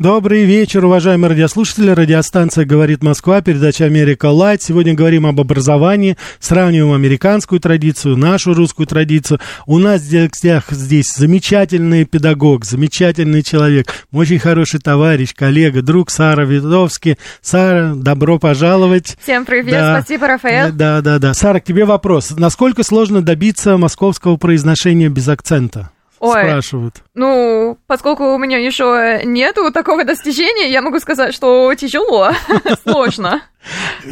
[0.00, 1.88] Добрый вечер, уважаемые радиослушатели.
[1.88, 4.60] Радиостанция «Говорит Москва», передача «Америка Light».
[4.60, 9.38] Сегодня говорим об образовании, сравниваем американскую традицию, нашу русскую традицию.
[9.66, 16.44] У нас в гостях здесь замечательный педагог, замечательный человек, очень хороший товарищ, коллега, друг Сара
[16.44, 17.16] Витовский.
[17.40, 19.16] Сара, добро пожаловать.
[19.22, 20.72] Всем привет, да, спасибо, Рафаэль.
[20.72, 21.34] Да, да, да.
[21.34, 22.32] Сара, к тебе вопрос.
[22.36, 25.90] Насколько сложно добиться московского произношения без акцента?
[26.24, 27.02] Ой, спрашивают.
[27.14, 32.30] Ну, поскольку у меня еще нету такого достижения, я могу сказать, что тяжело,
[32.82, 33.42] сложно.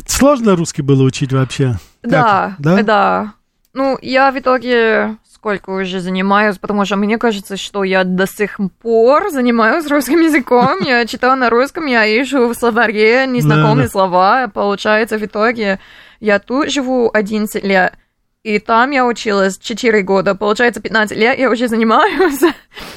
[0.06, 1.74] Сложно русский было учить вообще?
[2.02, 3.34] Да, да, да.
[3.74, 8.60] Ну, я в итоге сколько уже занимаюсь, потому что мне кажется, что я до сих
[8.80, 10.78] пор занимаюсь русским языком.
[10.82, 14.46] Я читаю на русском, я ищу в словаре незнакомые слова.
[14.54, 15.80] Получается, в итоге
[16.20, 17.94] я тут живу 11 лет.
[18.42, 20.34] И там я училась 4 года.
[20.34, 22.40] Получается, 15 лет я уже занимаюсь.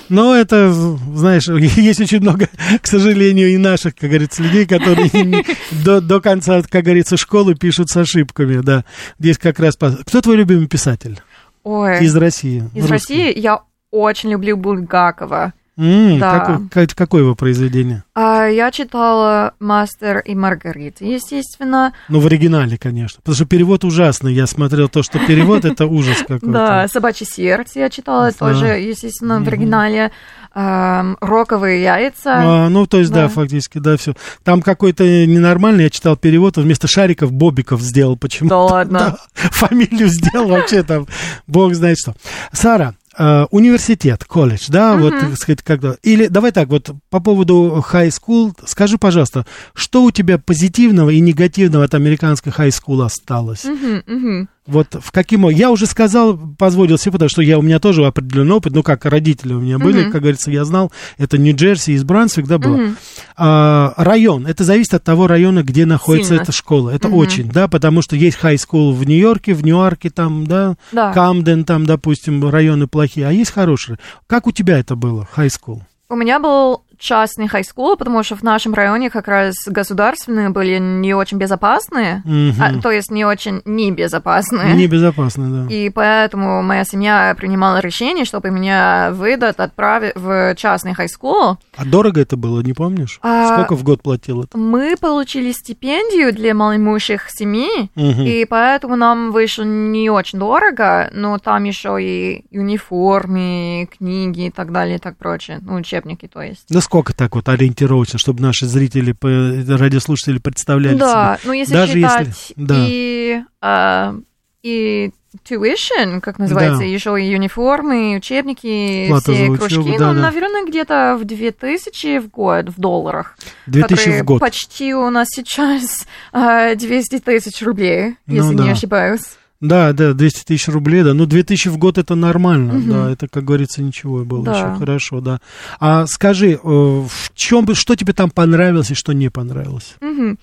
[0.10, 2.50] Ну, это, знаешь, есть очень много,
[2.82, 5.12] к сожалению, и наших, как говорится, людей, которые
[5.84, 8.86] до, до конца, как говорится, школы пишут с ошибками, да.
[9.20, 9.76] Здесь как раз...
[9.76, 11.20] Кто твой любимый писатель?
[11.64, 12.04] Ой.
[12.04, 12.64] Из России.
[12.74, 12.92] Из русский.
[12.92, 15.54] России я очень люблю Булгакова.
[15.78, 16.62] Mm, да.
[16.72, 18.04] как, какое его произведение?
[18.14, 21.94] А, я читала «Мастер и Маргарита», естественно.
[22.08, 23.20] Ну, в оригинале, конечно.
[23.22, 24.34] Потому что перевод ужасный.
[24.34, 26.48] Я смотрел то, что перевод— это ужас какой-то.
[26.48, 30.12] Да, «Собачье сердце» я читала тоже, естественно, в оригинале.
[30.54, 32.36] «Роковые яйца».
[32.66, 34.16] А, ну, то есть, да, фактически, да, все.
[34.46, 38.56] Там какой-то ненормальный, я читал перевод, вместо шариков Бобиков сделал почему-то.
[38.56, 39.18] Да ладно?
[39.34, 41.08] Фамилию сделал вообще там,
[41.48, 42.16] бог знает что.
[42.54, 45.00] Сара, Uh, университет, колледж, да, uh-huh.
[45.00, 45.96] вот, так сказать, когда...
[46.04, 51.22] Или давай так, вот по поводу high school, скажи, пожалуйста, что у тебя позитивного и
[51.22, 53.64] негативного от американской high school осталось?
[53.64, 54.48] Uh-huh, uh-huh.
[54.68, 55.48] Вот в каким...
[55.50, 59.06] Я уже сказал, позволил себе, потому что я, у меня тоже определенный опыт, ну, как
[59.06, 60.12] родители у меня были, uh-huh.
[60.12, 62.78] как говорится, я знал, это Нью-Джерси, Ист-Брансвик, да, было.
[62.78, 62.96] Uh-huh.
[63.38, 66.42] А, район, это зависит от того района, где находится Сильно.
[66.42, 66.90] эта школа.
[66.90, 67.16] Это uh-huh.
[67.16, 71.64] очень, да, потому что есть high school в Нью-Йорке, в Нью-Арке, там, да, да, Камден,
[71.64, 74.00] там, допустим, районы плохие, а есть хорошие.
[74.26, 75.84] Как у тебя это было, high school?
[76.10, 80.78] У меня был частный high school, потому что в нашем районе как раз государственные были
[80.78, 82.56] не очень безопасные, угу.
[82.60, 84.74] а, то есть не очень небезопасные.
[84.74, 85.74] Небезопасные, да.
[85.74, 91.58] И поэтому моя семья принимала решение, чтобы меня выдать, отправить в частный high school.
[91.76, 93.20] А дорого это было, не помнишь?
[93.22, 94.58] А, Сколько в год платил это?
[94.58, 98.22] Мы получили стипендию для малоимущих семей, угу.
[98.22, 104.72] и поэтому нам вышло не очень дорого, но там еще и униформы, книги и так
[104.72, 106.66] далее и так прочее, ну, учебники, то есть.
[106.70, 111.48] Да сколько так вот ориентировочно, чтобы наши зрители, радиослушатели представляли да, себе?
[111.48, 112.76] ну если Даже считать если, да.
[112.88, 114.16] и, а,
[114.64, 115.12] и
[115.44, 116.86] tuition, как называется, да.
[116.86, 120.22] еще и униформы, и учебники, Плата все учебу, кружки, да, ну, да.
[120.22, 123.36] наверное, где-то в 2000 в год в долларах.
[123.66, 124.40] 2000 в год.
[124.40, 128.64] Почти у нас сейчас 200 тысяч рублей, ну, если да.
[128.64, 129.24] не ошибаюсь.
[129.68, 131.14] Да, да, 200 тысяч рублей, да.
[131.14, 132.92] Ну, 2000 в год это нормально, угу.
[132.92, 134.52] да, это, как говорится, ничего было да.
[134.52, 135.40] еще хорошо, да.
[135.80, 139.96] А скажи, э, в чем, что тебе там понравилось и что не понравилось?
[140.02, 140.38] Угу.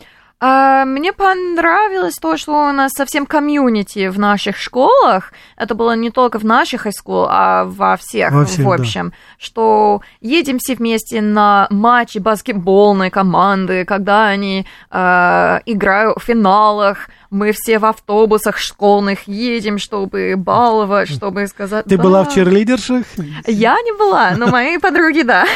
[0.44, 5.32] А, мне понравилось то, что у нас совсем комьюнити в наших школах.
[5.56, 9.10] Это было не только в наших high а во всех, во всех в общем.
[9.10, 9.16] Да.
[9.38, 17.52] Что едем все вместе на матчи баскетбольной команды, когда они э, играют в финалах мы
[17.52, 21.86] все в автобусах школьных едем, чтобы баловать, чтобы сказать...
[21.86, 22.02] Ты да.
[22.02, 23.06] была в черлидершах?
[23.46, 25.46] Я не была, но мои подруги, да.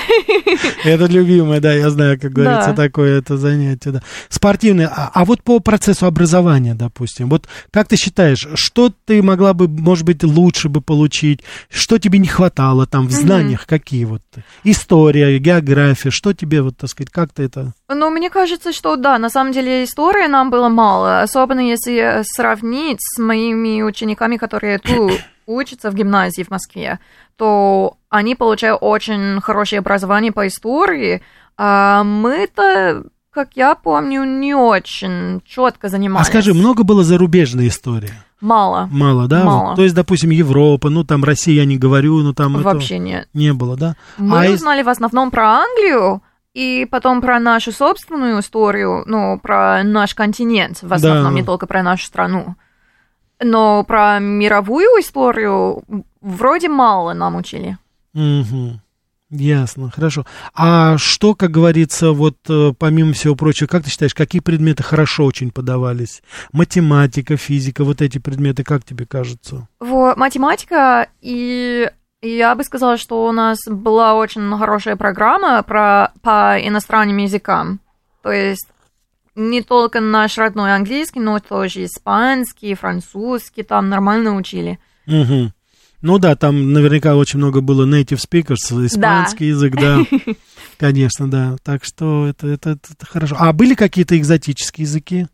[0.85, 4.03] Это любимое, да, я знаю, как говорится, такое это занятие, да.
[4.31, 4.89] Спортивное.
[4.89, 9.69] А, а вот по процессу образования, допустим, вот как ты считаешь, что ты могла бы,
[9.69, 14.23] может быть, лучше бы получить, что тебе не хватало там в знаниях, какие вот?
[14.65, 17.75] История, география, что тебе, вот, так сказать, как ты это...
[17.89, 22.99] Ну, мне кажется, что да, на самом деле истории нам было мало, особенно если сравнить
[23.01, 25.13] с моими учениками, которые тут
[25.47, 26.99] учатся в гимназии в Москве,
[27.37, 31.23] то они получают очень хорошее образование по истории,
[31.57, 33.05] а мы-то
[33.37, 36.27] как я помню, не очень четко занимались.
[36.27, 38.11] А скажи, много было зарубежной истории?
[38.41, 38.89] Мало.
[38.91, 39.45] Мало, да?
[39.45, 39.69] Мало.
[39.69, 39.77] Вот.
[39.77, 43.29] То есть, допустим, Европа, ну там Россия я не говорю, но там Вообще нет.
[43.35, 43.95] Не было, да?
[44.17, 44.87] Мы а узнали из...
[44.87, 46.23] в основном про Англию,
[46.57, 51.41] и потом про нашу собственную историю, ну, про наш континент, в основном, да.
[51.41, 52.57] не только про нашу страну.
[53.43, 55.83] Но про мировую историю
[56.23, 57.77] вроде мало нам учили.
[58.15, 58.81] Угу.
[59.29, 60.25] Ясно, хорошо.
[60.55, 65.27] А что, как говорится, вот э, помимо всего прочего, как ты считаешь, какие предметы хорошо
[65.27, 66.23] очень подавались?
[66.53, 69.69] Математика, физика, вот эти предметы, как тебе кажется?
[69.79, 71.91] Вот, математика и
[72.29, 77.81] я бы сказала, что у нас была очень хорошая программа про, по иностранным языкам.
[78.23, 78.67] То есть
[79.35, 84.79] не только наш родной английский, но тоже испанский, французский, там нормально учили.
[85.07, 85.53] Угу.
[86.03, 89.57] Ну да, там наверняка очень много было native speakers, испанский да.
[89.57, 90.05] язык, да.
[90.79, 91.57] Конечно, да.
[91.63, 93.37] Так что это, это, это хорошо.
[93.39, 95.27] А были какие-то экзотические языки?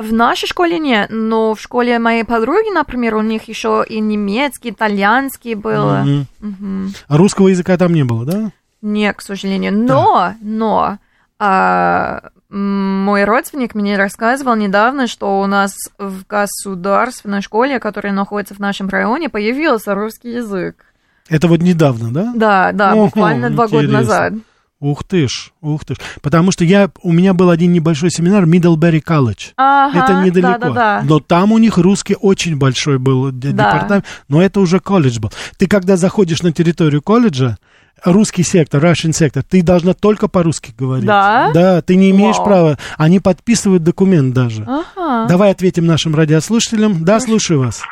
[0.00, 4.70] В нашей школе нет, но в школе моей подруги, например, у них еще и немецкий,
[4.70, 6.04] итальянский было.
[6.40, 6.48] Угу.
[6.48, 6.90] Угу.
[7.08, 8.50] А русского языка там не было, да?
[8.80, 9.76] Нет, к сожалению.
[9.76, 10.36] Но, да.
[10.40, 10.98] но
[11.38, 18.58] а, мой родственник мне рассказывал недавно, что у нас в государственной школе, которая находится в
[18.58, 20.84] нашем районе, появился русский язык.
[21.28, 22.32] Это вот недавно, да?
[22.34, 24.32] Да, да, О, буквально два года назад.
[24.80, 25.98] Ух ты ж, ух ты ж.
[26.22, 29.52] Потому что я, у меня был один небольшой семинар Middlebury College.
[29.58, 30.58] Ага, это недалеко.
[30.58, 31.02] Да, да, да.
[31.04, 33.50] Но там у них русский очень большой был да.
[33.50, 34.06] департамент.
[34.28, 35.30] Но это уже колледж был.
[35.58, 37.58] Ты когда заходишь на территорию колледжа,
[38.04, 41.06] русский сектор, Russian сектор, ты должна только по-русски говорить.
[41.06, 41.50] Да?
[41.52, 42.46] Да, ты не имеешь Вау.
[42.46, 42.78] права.
[42.96, 44.66] Они подписывают документ даже.
[44.66, 45.26] Ага.
[45.28, 47.04] Давай ответим нашим радиослушателям.
[47.04, 47.82] Да, слушаю вас.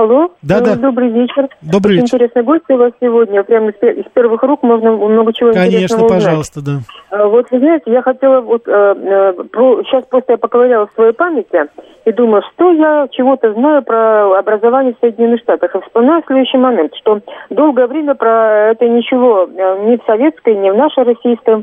[0.00, 0.30] Алло.
[0.40, 0.76] Да, да.
[0.76, 1.48] Добрый вечер.
[1.60, 2.16] Добрый вечер.
[2.16, 3.42] Интересный гость у вас сегодня.
[3.42, 6.24] Прямо из, первых рук можно много чего Конечно, интересного узнать.
[6.24, 6.72] пожалуйста, да.
[7.10, 10.92] А, вот, вы знаете, я хотела вот э, э, про, сейчас просто я поковыряла в
[10.94, 11.68] своей памяти
[12.06, 15.74] и думаю, что я чего-то знаю про образование в Соединенных Штатах.
[15.74, 20.70] И вспоминаю следующий момент, что долгое время про это ничего э, ни в советской, ни
[20.70, 21.62] в нашей российской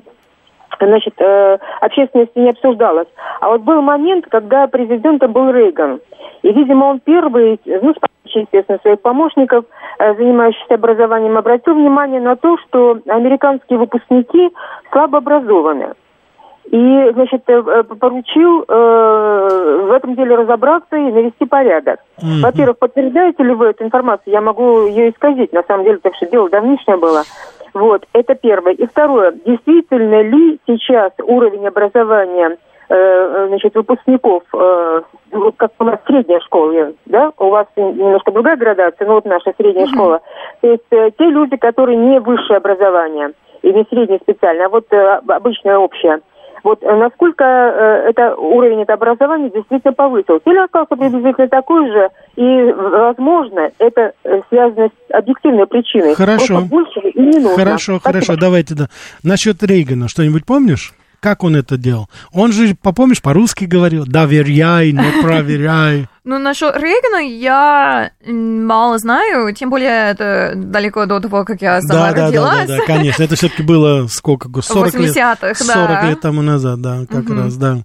[0.79, 3.07] значит, э, общественности не обсуждалось.
[3.41, 6.01] А вот был момент, когда президентом был Рейган.
[6.43, 7.93] И, видимо, он первый, ну,
[8.35, 9.65] естественно, своих помощников,
[9.99, 14.51] э, занимающихся образованием, обратил внимание на то, что американские выпускники
[14.91, 15.93] слабо образованы.
[16.69, 22.01] И, значит, э, э, поручил э, в этом деле разобраться и навести порядок.
[22.17, 22.41] Mm-hmm.
[22.41, 24.33] Во-первых, подтверждаете ли вы эту информацию?
[24.33, 27.23] Я могу ее исказить, на самом деле, так что дело давнишнее было.
[27.73, 28.73] Вот, это первое.
[28.73, 32.57] И второе, действительно ли сейчас уровень образования
[32.89, 39.07] значит, выпускников, э, вот как у нас средняя школа, да, у вас немножко другая градация,
[39.07, 39.93] но вот наша средняя mm-hmm.
[39.93, 40.21] школа,
[40.61, 43.31] то есть э, те люди, которые не высшее образование,
[43.63, 46.21] и не среднее специальное, а вот э, обычное общее,
[46.63, 50.41] вот э, насколько э, это уровень это образования действительно повысился.
[50.45, 56.15] Или остался приблизительно такой же, и, возможно, это э, связано с объективной причиной.
[56.15, 56.61] Хорошо.
[56.61, 57.63] больше и не нужно.
[57.63, 58.01] Хорошо, Спасибо.
[58.01, 58.87] хорошо, давайте, да.
[59.23, 60.93] Насчет Рейгана что-нибудь помнишь?
[61.19, 62.09] Как он это делал?
[62.31, 66.07] Он же, помнишь, по-русски говорил, доверяй, не проверяй.
[66.29, 72.11] Ну, насчет Рейгана я мало знаю, тем более это далеко до того, как я сама
[72.11, 72.67] да, родилась.
[72.67, 75.15] Да, да, да, конечно, это все-таки было сколько, 40 лет?
[75.15, 77.77] 40 лет тому назад, да, как раз, да.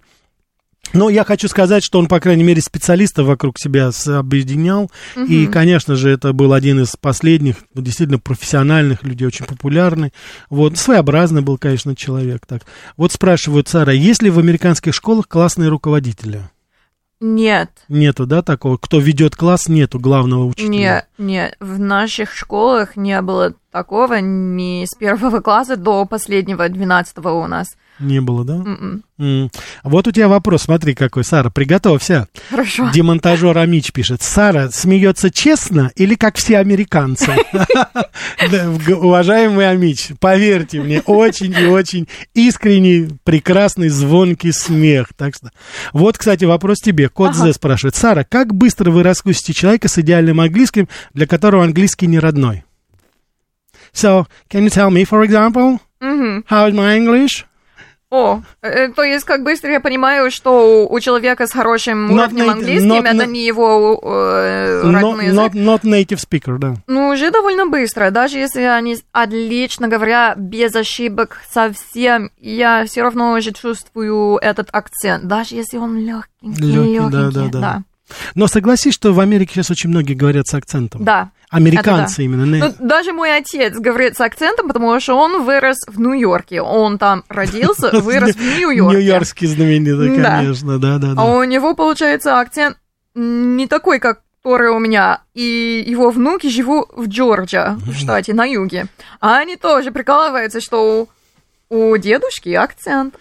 [0.93, 4.91] Но я хочу сказать, что он, по крайней мере, специалистов вокруг себя объединял.
[5.17, 5.25] Угу.
[5.25, 10.13] И, конечно же, это был один из последних, действительно, профессиональных людей, очень популярный.
[10.51, 12.45] Вот, своеобразный был, конечно, человек.
[12.47, 12.63] Так.
[12.97, 16.43] Вот спрашивают, Сара, есть ли в американских школах классные руководители?
[17.21, 17.71] Нет.
[17.89, 18.77] Нету, да, такого?
[18.77, 20.69] Кто ведет класс, нету главного учителя?
[20.69, 21.57] Нет, нет.
[21.61, 27.69] В наших школах не было такого ни с первого класса до последнего, двенадцатого у нас.
[27.99, 28.55] Не было, да?
[28.55, 29.03] Mm-mm.
[29.19, 29.51] Mm.
[29.85, 32.27] Вот у тебя вопрос, смотри какой, Сара, приготовься.
[32.51, 32.91] Хорошо.
[32.93, 34.23] Демонтажер Амич пишет.
[34.23, 37.37] Сара смеется честно или как все американцы?
[38.89, 45.09] Уважаемый Амич, поверьте мне, очень и очень искренний, прекрасный, звонкий смех.
[45.17, 45.51] Так что,
[45.93, 47.09] вот, кстати, вопрос тебе.
[47.09, 47.95] Кот З спрашивает.
[47.95, 52.65] Сара, как быстро вы раскусите человека с идеальным английским, для которого английский не родной?
[53.93, 55.81] So, can you tell me, for example,
[56.47, 57.45] how is my English?
[58.13, 62.51] О, э, то есть как быстро я понимаю, что у человека с хорошим not уровнем
[62.51, 65.55] английским not, это не его э, родной язык.
[65.55, 66.75] Not, not native speaker, да.
[66.87, 68.11] Ну, уже довольно быстро.
[68.11, 75.27] Даже если они отлично говоря, без ошибок совсем, я все равно уже чувствую этот акцент.
[75.27, 77.61] Даже если он легкий, легкий, да, да, да.
[77.61, 77.83] да.
[78.35, 81.05] Но согласись, что в Америке сейчас очень многие говорят с акцентом.
[81.05, 81.31] Да.
[81.51, 82.23] Американцы да.
[82.23, 82.47] именно.
[82.47, 86.63] Ну, даже мой отец говорит с акцентом, потому что он вырос в Нью-Йорке.
[86.63, 88.97] Он там родился, вырос в Нью-Йорке.
[88.97, 91.21] Нью-Йоркский знаменитый, конечно, да, да, да.
[91.21, 92.79] А у него, получается, акцент
[93.15, 98.45] не такой, как который у меня, и его внуки живут в Джорджия, в штате, на
[98.45, 98.87] юге.
[99.21, 101.07] А они тоже прикалываются, что
[101.73, 103.15] у дедушки акцент.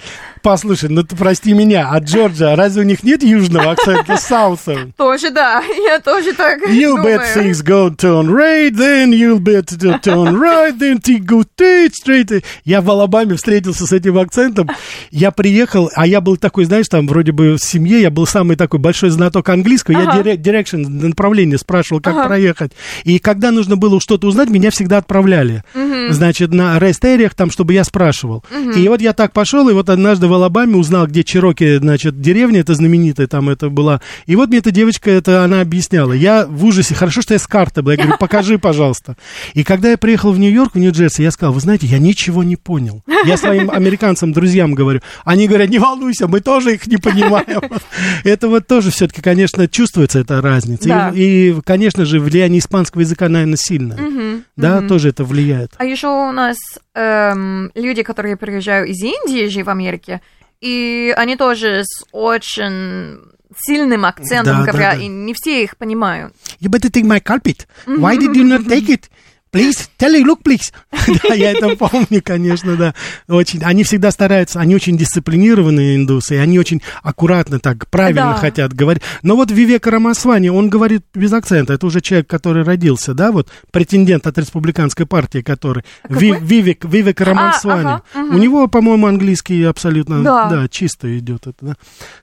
[0.44, 4.92] Послушай, ну ты прости меня, а Джорджа, разве у них нет южного акцента Southern?
[4.98, 7.20] Тоже да, я тоже так You думаю.
[7.20, 11.92] bet things go turn right, then you'll bet to turn right, then they go straight,
[11.94, 12.44] straight.
[12.66, 14.68] Я в Алабаме встретился с этим акцентом.
[15.12, 18.58] Я приехал, а я был такой, знаешь, там вроде бы в семье, я был самый
[18.58, 19.94] такой большой знаток английского.
[20.02, 20.22] Я Ага.
[20.24, 22.28] дире- direction, направление спрашивал, как Ага.
[22.28, 22.74] проехать.
[23.06, 25.64] И когда нужно было что-то узнать, меня всегда отправляли.
[26.10, 28.41] Значит, на рест-эриях, там, чтобы я спрашивал.
[28.76, 32.62] И вот я так пошел, и вот однажды в Алабаме узнал, где Чироки, значит, деревня
[32.62, 34.02] эта знаменитая там это была.
[34.26, 36.14] И вот мне эта девочка, это она объясняла.
[36.14, 36.96] Я в ужасе.
[36.96, 37.94] Хорошо, что я с карты была.
[37.94, 39.16] Я говорю, покажи, пожалуйста.
[39.54, 42.56] И когда я приехал в Нью-Йорк, в Нью-Джерси, я сказал, вы знаете, я ничего не
[42.56, 43.04] понял.
[43.26, 45.02] Я своим американцам, друзьям говорю.
[45.26, 47.62] Они говорят, не волнуйся, мы тоже их не понимаем.
[48.24, 50.88] Это вот тоже все-таки, конечно, чувствуется эта разница.
[50.88, 51.12] Да.
[51.14, 54.44] И, и, конечно же, влияние испанского языка, наверное, сильное.
[54.56, 55.72] Да, тоже это влияет.
[55.78, 56.58] А еще у нас
[56.94, 60.22] эм, люди, которые приезжают из Индии, жить в Америке,
[60.60, 63.20] и они тоже с очень
[63.58, 65.04] сильным акцентом Да, да, говорят, да.
[65.04, 66.34] и не все их понимают.
[66.62, 67.68] You better take my carpet.
[67.86, 69.10] Why did you not take it?
[69.54, 69.90] Please,
[70.24, 70.72] look, please.
[71.28, 72.94] да, я это помню, конечно, да.
[73.28, 73.62] Очень.
[73.64, 78.38] Они всегда стараются, они очень дисциплинированные индусы, и они очень аккуратно так, правильно Да.
[78.38, 79.04] хотят говорить.
[79.24, 81.74] Но вот Вивека Рамасвани, он говорит без акцента.
[81.74, 85.84] Это уже человек, который родился, да, вот претендент от республиканской партии, который...
[86.08, 87.82] Ви- Вивек, Вивек Рамасвани.
[87.82, 90.50] ага, У него, по-моему, английский абсолютно, Да.
[90.50, 91.76] да, чисто идет это, да.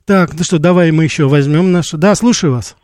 [0.07, 1.91] Так, ну что, давай мы еще возьмем наш...
[1.93, 2.75] Да, слушаю вас.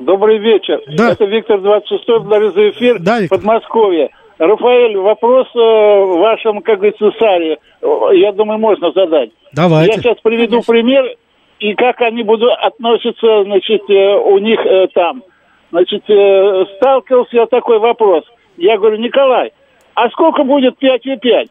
[0.00, 0.80] Добрый вечер.
[0.86, 1.12] Да.
[1.12, 2.98] Это Виктор 26 благодарю за эфир.
[2.98, 3.38] Да, Виктор.
[3.38, 4.10] Подмосковье.
[4.38, 9.30] Рафаэль, вопрос э, в вашем, как говорится, саре, э, я думаю, можно задать.
[9.52, 9.92] Давайте.
[9.92, 11.04] Я сейчас приведу пример,
[11.60, 14.60] и как они будут относиться, значит, э, у них
[14.94, 15.22] там.
[15.70, 16.04] Значит,
[16.76, 18.22] сталкивался я такой вопрос.
[18.56, 19.52] Я говорю, Николай,
[19.94, 21.48] а сколько будет 5 и 5?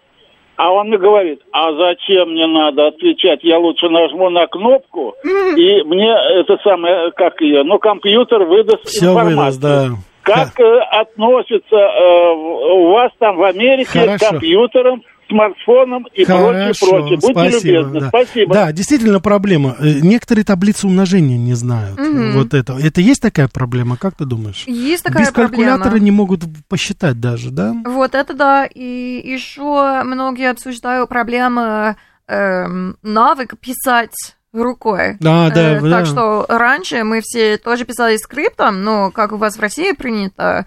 [0.56, 3.40] А он мне говорит, а зачем мне надо отвечать?
[3.44, 9.08] Я лучше нажму на кнопку, и мне это самое, как ее, ну, компьютер выдаст Все
[9.08, 9.38] информацию.
[9.38, 9.88] выдаст, да.
[10.22, 14.26] Как э, относятся э, у вас там в Америке Хорошо.
[14.26, 17.18] к компьютерам, смартфонам и прочее, прочее?
[17.22, 18.00] Будьте спасибо, любезны.
[18.02, 18.08] да.
[18.10, 18.54] Спасибо.
[18.54, 19.76] Да, действительно проблема.
[19.80, 22.00] Э, Некоторые таблицы умножения не знают.
[22.36, 22.74] Вот это.
[22.74, 24.64] Это есть такая проблема, как ты думаешь?
[24.68, 26.06] Есть такая Без калькулятора проблема.
[26.06, 27.74] не могут посчитать даже, да?
[27.86, 31.96] Вот это да, и еще многие обсуждают проблемы
[32.28, 34.14] эм, навык писать
[34.54, 35.18] рукой.
[35.20, 35.90] Да, да, Э, да.
[35.90, 40.66] Так что раньше мы все тоже писали скриптом, но как у вас в России принято,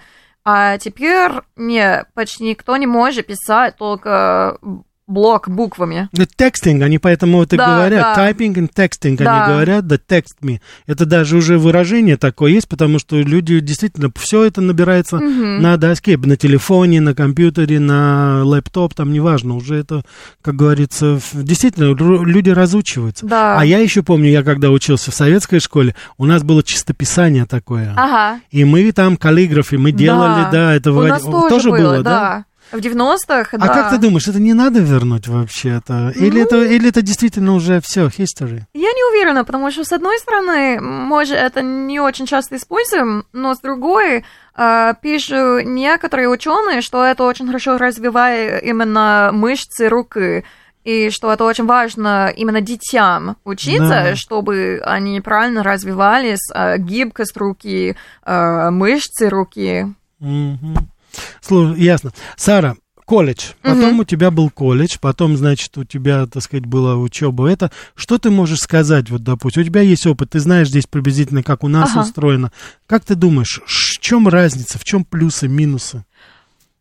[0.48, 4.60] а теперь не, почти никто не может писать только
[5.06, 6.08] блок буквами.
[6.12, 8.16] Это текстинг, они поэтому это Да, говорят.
[8.16, 8.28] да.
[8.30, 9.44] Typing and texting Да.
[9.44, 10.60] они говорят, да, text me.
[10.86, 16.16] Это даже уже выражение такое есть, потому что люди действительно, все это набирается на доске,
[16.18, 20.02] на телефоне, на компьютере, на лэптоп, там неважно, уже это,
[20.42, 21.94] как говорится, действительно,
[22.24, 23.26] люди разучиваются.
[23.26, 23.58] Да.
[23.60, 27.92] А я еще помню, я когда учился в советской школе, у нас было чистописание такое.
[27.96, 28.40] Ага.
[28.50, 32.44] И мы там каллиграфы, мы делали, да, это У выводи- нас тоже, было, да.
[32.72, 33.68] В 90-х, А да.
[33.68, 36.12] как ты думаешь, это не надо вернуть вообще-то?
[36.16, 38.62] Или, это, или это действительно уже все, history?
[38.74, 43.54] Я не уверена, потому что, с одной стороны, может, это не очень часто используем, но
[43.54, 44.24] с другой,
[44.56, 50.44] э, пишут некоторые ученые, что это очень хорошо развивает именно мышцы руки,
[50.82, 54.16] и что это очень важно именно детям учиться, Да.
[54.16, 59.86] чтобы они правильно развивались, э, гибкость руки, э, мышцы руки.
[60.20, 60.76] Мгм.
[61.40, 62.12] Слушай, ясно.
[62.36, 63.52] Сара, колледж.
[63.62, 67.48] Потом у тебя был колледж, потом, значит, у тебя, так сказать, была учеба.
[67.48, 71.42] Это что ты можешь сказать, вот, допустим, у тебя есть опыт, ты знаешь здесь приблизительно,
[71.42, 72.00] как у нас Ага.
[72.00, 72.52] устроено.
[72.86, 76.04] Как ты думаешь, в чем разница, в чем плюсы, минусы?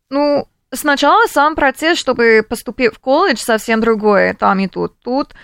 [0.10, 5.00] Ну, сначала сам процесс, чтобы поступить в колледж, совсем другой, там и тут.
[5.02, 5.36] Тут,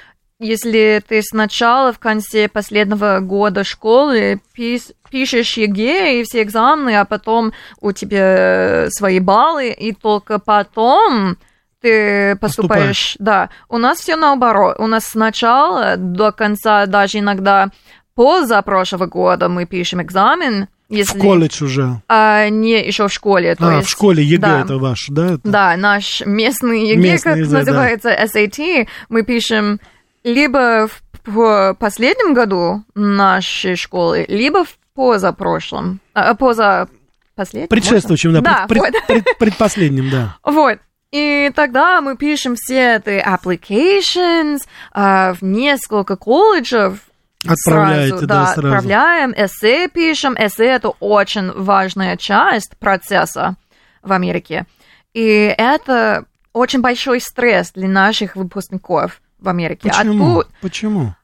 [0.42, 7.06] если ты сначала в конце последнего года школы пис- пишешь ЕГЭ и все экзамены, а
[7.06, 11.38] потом у тебя свои баллы, и только потом
[11.80, 13.16] ты поступаешь.
[13.20, 14.78] Да, у нас все наоборот.
[14.80, 17.70] У нас сначала до конца, даже иногда
[18.16, 21.18] позапрошлого года мы пишем экзамен, если...
[21.18, 22.02] В колледж уже.
[22.10, 23.56] А, не еще в школе.
[23.56, 24.62] То а, есть, в школе ЕГЭ да.
[24.62, 25.34] это ваш, да?
[25.34, 25.40] это?
[25.44, 27.58] Да, наш местный ЕГЭ, Местный как да.
[27.60, 29.80] называется, SAT, мы пишем
[30.24, 30.90] либо
[31.26, 36.00] в последнем году нашей школы, либо в позапрошлом.
[36.14, 36.88] А, поза...
[37.36, 37.70] Последнем?
[37.70, 38.92] Предшествующим, да, Да, пред- вот.
[38.92, 40.38] пред- пред- предпоследним, да.
[40.44, 40.80] Вот.
[41.12, 44.62] И тогда мы пишем все эти applications
[44.94, 47.00] а, в несколько колледжев.
[47.48, 48.68] Отправляете, сразу, да, да, сразу.
[48.68, 50.36] отправляем, эссе пишем.
[50.38, 53.56] Эссе это очень важная часть процесса
[54.04, 54.66] в Америке.
[55.14, 59.90] И это очень большой стресс для наших выпускников в Америке.
[59.90, 60.40] Почему?
[60.40, 61.16] А тут, Почему?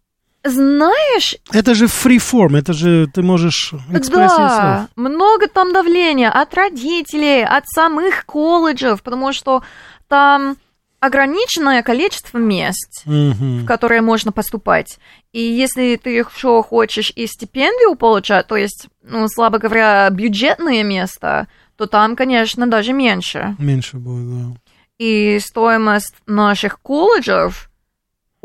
[0.43, 4.89] знаешь, Это же фриформ, это же ты можешь да, слов.
[4.95, 9.61] много там давления от родителей, от самых колледжев, потому что
[10.07, 10.57] там
[10.99, 13.59] ограниченное количество мест, Мгм.
[13.59, 14.99] в которые можно поступать.
[15.33, 21.47] И если ты еще хочешь и стипендию получать, то есть, ну, слабо говоря, бюджетное место,
[21.75, 23.55] то там, конечно, даже меньше.
[23.59, 24.59] Меньше будет, да.
[24.97, 27.69] И стоимость наших колледжев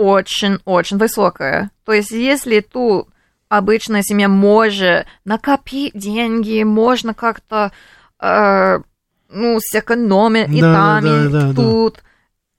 [0.03, 1.71] очень-очень высокая.
[1.85, 3.09] То есть, если тут
[3.49, 7.71] обычная семья может накопить деньги, можно как-то,
[8.21, 8.79] э,
[9.29, 11.55] ну, сэкономить и Да, там, да, и да, да.
[11.55, 12.03] тут,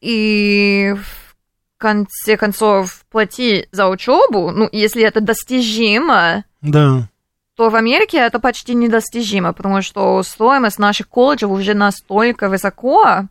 [0.02, 1.36] и в
[1.78, 7.10] конце концов платить за учебу, ну, если это достижимо, Да.
[7.56, 13.26] то в Америке это почти недостижимо, потому что стоимость наших колледжев уже настолько высоко,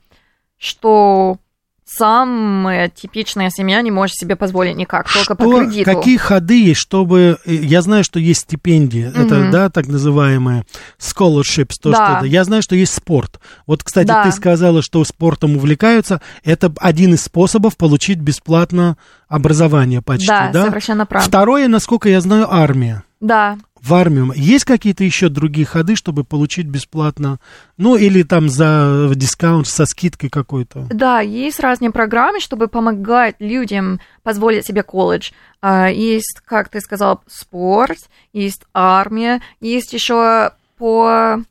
[0.59, 1.39] что
[1.85, 5.93] самая типичная семья не может себе позволить никак, только по Что- кредиту.
[5.93, 7.39] Какие ходы есть, чтобы...
[7.45, 9.51] э, Я знаю, что есть стипендии, это, Мгм.
[9.51, 10.65] да, так называемые
[10.99, 11.97] scholarships, то, Да.
[11.97, 12.27] что это.
[12.27, 13.41] Я знаю, что есть спорт.
[13.67, 14.25] Вот, кстати, Да.
[14.25, 16.21] ты сказала, что спортом увлекаются.
[16.45, 18.97] Это один из способов получить бесплатно
[19.29, 20.67] образование почти, да, да?
[20.67, 21.29] совершенно правда.
[21.29, 23.03] Второе, насколько я знаю, армия.
[23.21, 24.33] Да, В армию.
[24.37, 27.41] Есть какие-то еще другие ходы, чтобы получить бесплатно?
[27.77, 30.87] Ну, или там за дискаунт, со скидкой какой-то?
[30.91, 35.33] да, есть разные программы, чтобы помогать людям позволить себе колледж.
[35.61, 37.99] А, Есть, как ты сказал, спорт,
[38.33, 41.43] есть армия, есть еще по,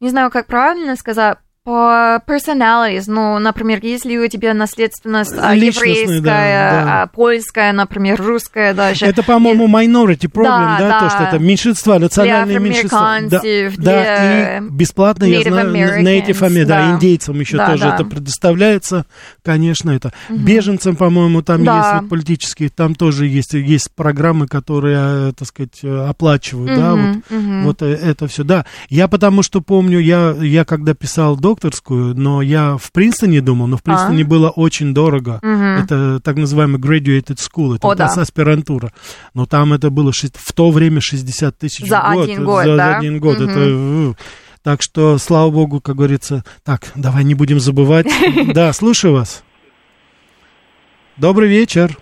[0.00, 6.02] не знаю, как правильно сказать, по personalities, ну, например, если у тебя наследственность а, Личностные,
[6.02, 7.02] еврейская, да, да.
[7.02, 9.06] а, польская, например, русская даже.
[9.06, 11.10] Это, по-моему, minority problem, да, Да, то, да.
[11.10, 13.18] что это меньшинства, национальные меньшинства.
[13.30, 13.40] Да,
[13.78, 16.90] да, и бесплатно, я знаю, Americans, Native Americans, да, да.
[16.96, 17.94] индейцам еще Да, тоже да.
[17.94, 19.06] это предоставляется,
[19.44, 20.12] конечно, это.
[20.30, 21.76] Беженцам, по-моему, там Да.
[22.00, 27.64] есть политические, там тоже есть, есть программы, которые, так сказать, оплачивают, да, Мгм, вот, мгм.
[27.64, 28.66] вот э, это все, да.
[28.88, 33.76] Я потому что помню, я, я когда писал докторскую, но я в Принстоне думал, но
[33.76, 34.26] в Принстоне А.
[34.26, 35.38] было очень дорого.
[35.42, 35.84] Мгм.
[35.84, 38.06] Это так называемый graduated school, это О, да.
[38.06, 38.92] аспирантура.
[39.34, 42.24] Но там это было шесть- в то время 60 тысяч За в год.
[42.28, 42.96] один год, за, да?
[42.98, 43.38] один год.
[43.40, 44.10] Мгм.
[44.10, 44.16] Это,
[44.62, 48.06] так что, слава богу, как говорится, так, давай не будем забывать.
[48.54, 49.42] Да, слушаю вас.
[51.16, 51.96] Добрый вечер.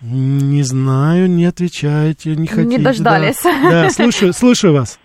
[0.00, 2.78] Не знаю, не отвечаете, не хотите.
[2.78, 2.84] да.
[2.90, 3.42] дождались.
[3.42, 4.98] Да, слушаю, слушаю вас.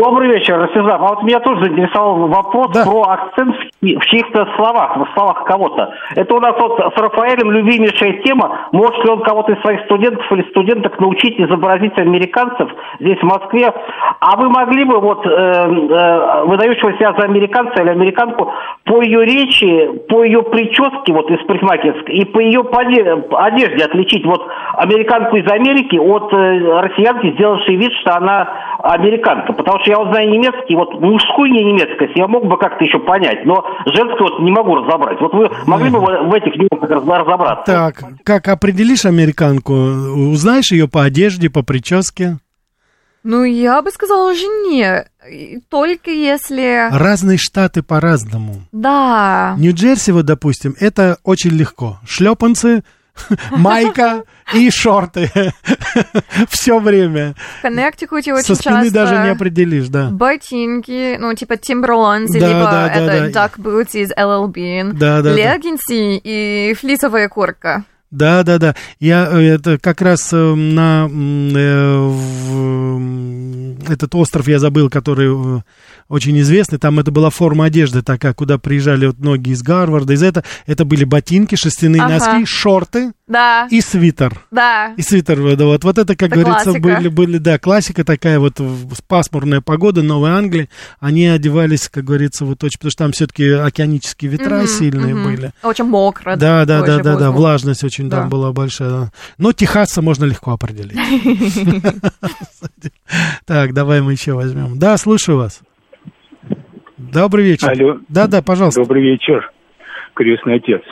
[0.00, 0.98] Добрый вечер, Ростислав.
[0.98, 5.92] А вот меня тоже заинтересовал вопрос про акцент в, чьих-то словах, в словах кого-то.
[6.16, 8.68] Это у нас вот с Рафаэлем любимейшая тема.
[8.72, 13.74] Может ли он кого-то из своих студентов или студенток научить изобразить американцев здесь, в Москве?
[14.20, 18.50] А вы могли бы вот э, э, выдающего себя за американца или американку
[18.84, 22.64] по ее речи, по ее прическе вот из парикмахерской и по ее
[23.32, 28.48] одежде отличить вот американку из Америки от э, россиянки, сделавшей вид, что она
[28.82, 29.52] американка?
[29.52, 32.98] Потому что я вот знаю немецкий, вот мужскую не немецкость я мог бы как-то еще
[33.00, 35.20] понять, но женскую вот не могу разобрать.
[35.20, 37.64] Вот вы могли бы в этих нюансах раз- разобраться?
[37.66, 39.72] Так, как определишь американку?
[39.72, 42.38] Узнаешь ее по одежде, по прическе?
[43.22, 45.04] Ну, я бы сказала уже не.
[45.68, 46.88] Только если...
[46.90, 48.62] Разные штаты по-разному.
[48.72, 49.54] Да.
[49.58, 51.98] Нью-Джерси, вот, допустим, это очень легко.
[52.06, 52.82] Шлепанцы,
[53.50, 55.30] майка и шорты.
[56.48, 57.34] Все время.
[57.58, 58.92] В Коннектикуте очень Со спины часто...
[58.92, 60.10] даже не определишь, да.
[60.10, 63.46] Ботинки, ну, типа Timberlands, Да, либо да, это да.
[63.46, 65.34] Duck Boots из LLB, Да, да, да.
[65.34, 67.84] леггинсы и флисовая куртка.
[68.10, 68.74] Да, да, да.
[68.98, 72.98] Я э, это как раз э, на э, в,
[73.88, 75.28] этот остров я забыл, который
[75.58, 75.60] э,
[76.08, 76.78] очень известный.
[76.78, 80.44] Там это была форма одежды такая, куда приезжали вот многие из Гарварда, из этого.
[80.66, 82.14] Это были ботинки, шерстяные Ага.
[82.14, 83.68] носки, шорты Да.
[83.70, 84.40] и свитер.
[84.50, 84.92] Да.
[84.96, 86.80] И свитер, да, вот, вот это, как Это говорится, классика.
[86.82, 88.60] были, были, да, классика такая вот,
[89.06, 90.68] пасмурная погода, Новой Англии,
[90.98, 95.24] они одевались, как говорится, вот очень, потому что там все-таки океанические ветра Мгм, сильные мгм.
[95.24, 95.52] были.
[95.62, 96.36] Очень мокро.
[96.36, 98.18] Да, да, да, да, да, влажность очень Да.
[98.20, 99.12] там была большая.
[99.38, 100.96] Но Техаса можно легко определить.
[103.46, 104.78] Так, давай мы еще возьмем.
[104.78, 105.60] Да, слушаю вас.
[106.96, 107.70] Добрый вечер.
[107.70, 107.98] Алло.
[108.08, 108.80] Да, да, пожалуйста.
[108.82, 109.50] Добрый вечер,
[110.14, 110.82] крестный отец.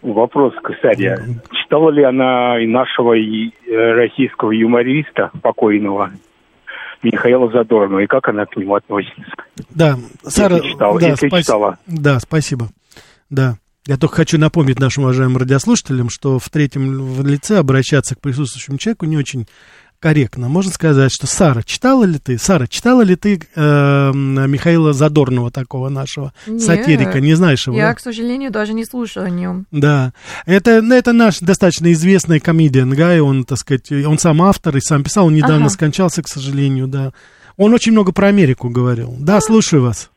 [0.00, 1.18] Вопрос к Саре.
[1.52, 6.10] Читала ли она и нашего и, э, российского юмориста покойного
[7.02, 9.22] Михаила Задорнова, и как она к нему относится?
[9.70, 11.78] Да, Сара, читала, да, если спаси- читала.
[11.86, 12.68] Да, спасибо.
[13.30, 13.56] Да.
[13.86, 18.78] Я только хочу напомнить нашим уважаемым радиослушателям, что в третьем в лице обращаться к присутствующему
[18.78, 19.46] человеку не очень
[20.02, 25.52] корректно, можно сказать, что Сара, читала ли ты, Сара, читала ли ты э, Михаила Задорнова,
[25.52, 27.20] такого нашего Нет, сатирика?
[27.20, 27.76] Не знаешь его?
[27.76, 27.94] Я, да?
[27.94, 29.66] к сожалению, даже не слушаю о нем.
[29.70, 30.12] Да,
[30.44, 35.04] это, это наш достаточно известный комедиан Гай, он, так сказать, он сам автор и сам
[35.04, 35.68] писал, он недавно ага.
[35.70, 37.12] скончался, к сожалению, да.
[37.56, 39.14] Он очень много про Америку говорил.
[39.20, 40.10] Да, слушаю вас.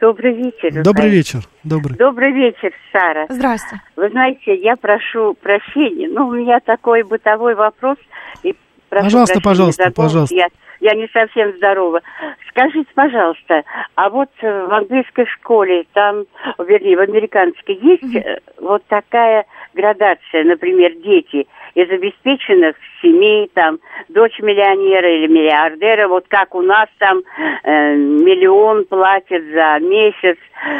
[0.00, 0.82] Добрый вечер.
[0.82, 1.40] Добрый вечер.
[1.64, 1.96] Добрый.
[1.96, 3.26] Добрый вечер, Сара.
[3.28, 3.82] Здравствуйте.
[3.96, 7.96] Вы знаете, я прошу прощения, но у меня такой бытовой вопрос.
[8.42, 8.54] И
[8.88, 10.34] прошу пожалуйста, пожалуйста, пожалуйста.
[10.34, 10.48] Я,
[10.80, 12.00] я не совсем здорова.
[12.48, 13.62] Скажите, пожалуйста,
[13.94, 16.24] а вот э, в английской школе, там,
[16.58, 18.42] вернее, в американской, есть mm-hmm.
[18.60, 21.46] вот такая градация, например, дети–
[21.78, 28.84] из обеспеченных семей, там, дочь миллионера или миллиардера, вот как у нас там э, миллион
[28.86, 30.38] платят за месяц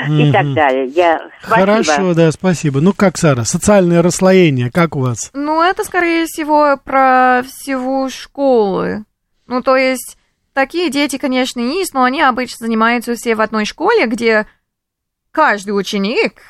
[0.09, 0.29] mm-hmm.
[0.29, 0.87] и так далее.
[0.87, 1.29] Я...
[1.41, 2.81] Хорошо, да, спасибо.
[2.81, 5.31] Ну как, Сара, социальное расслоение, как у вас?
[5.35, 9.05] Ну, это, скорее всего, про всего школы.
[9.49, 10.17] Ну, то есть,
[10.53, 14.47] такие дети, конечно, есть, но они обычно занимаются все в одной школе, где
[15.33, 16.43] каждый ученик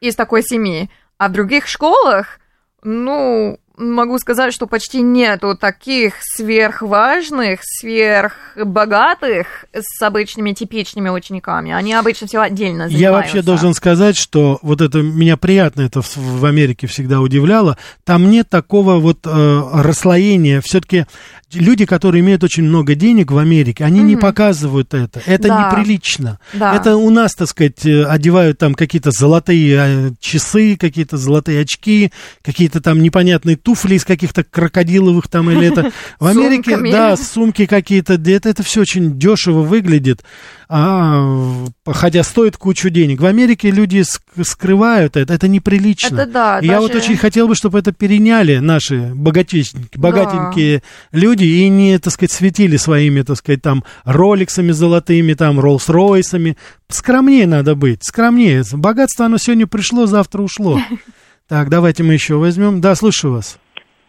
[0.00, 0.88] из такой семьи,
[1.18, 2.38] а в других школах,
[2.82, 11.72] ну, могу сказать, что почти нету таких сверхважных, сверхбогатых с обычными типичными учениками.
[11.72, 12.98] Они обычно все отдельно занимаются.
[12.98, 17.76] Я вообще должен сказать, что вот это меня приятно это в Америке всегда удивляло.
[18.04, 20.60] Там нет такого вот э, расслоения.
[20.60, 21.06] Все-таки
[21.52, 24.04] люди, которые имеют очень много денег в Америке, они mm-hmm.
[24.04, 25.20] не показывают это.
[25.26, 25.70] Это да.
[25.70, 26.38] неприлично.
[26.52, 26.74] Да.
[26.74, 32.12] Это у нас, так сказать, э, одевают там какие-то золотые э, часы, какие-то золотые очки,
[32.42, 35.90] какие-то там непонятные туфли из каких-то крокодиловых там или это.
[36.20, 40.22] В Америке, да, сумки какие-то, это, это все очень дешево выглядит
[40.68, 43.20] а, хотя стоит кучу денег.
[43.20, 44.02] В Америке люди
[44.42, 46.14] скрывают это, это неприлично.
[46.14, 46.54] Это да.
[46.56, 46.66] Даже...
[46.66, 51.18] Я вот очень хотел бы, чтобы это переняли наши богатенькие, богатенькие да.
[51.18, 56.56] люди и не, так сказать, светили своими, так сказать, там, роликсами золотыми, там, Роллс-Ройсами.
[56.88, 58.64] Скромнее надо быть, скромнее.
[58.72, 60.80] Богатство, оно сегодня пришло, завтра ушло.
[61.46, 62.80] Так, давайте мы еще возьмем.
[62.80, 63.58] Да, слушаю вас.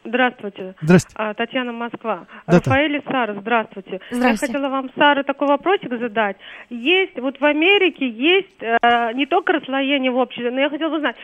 [0.05, 0.75] Здравствуйте.
[0.81, 1.15] Здравствуйте.
[1.17, 2.27] А, Татьяна Москва.
[2.47, 3.99] Да, Рафаэль и Сара, здравствуйте.
[4.11, 4.53] Здравствуйте.
[4.53, 6.37] Я хотела вам, Сара, такой вопросик задать.
[6.69, 10.97] Есть, вот в Америке есть э, не только расслоение в обществе, но я хотела бы
[10.97, 11.15] узнать,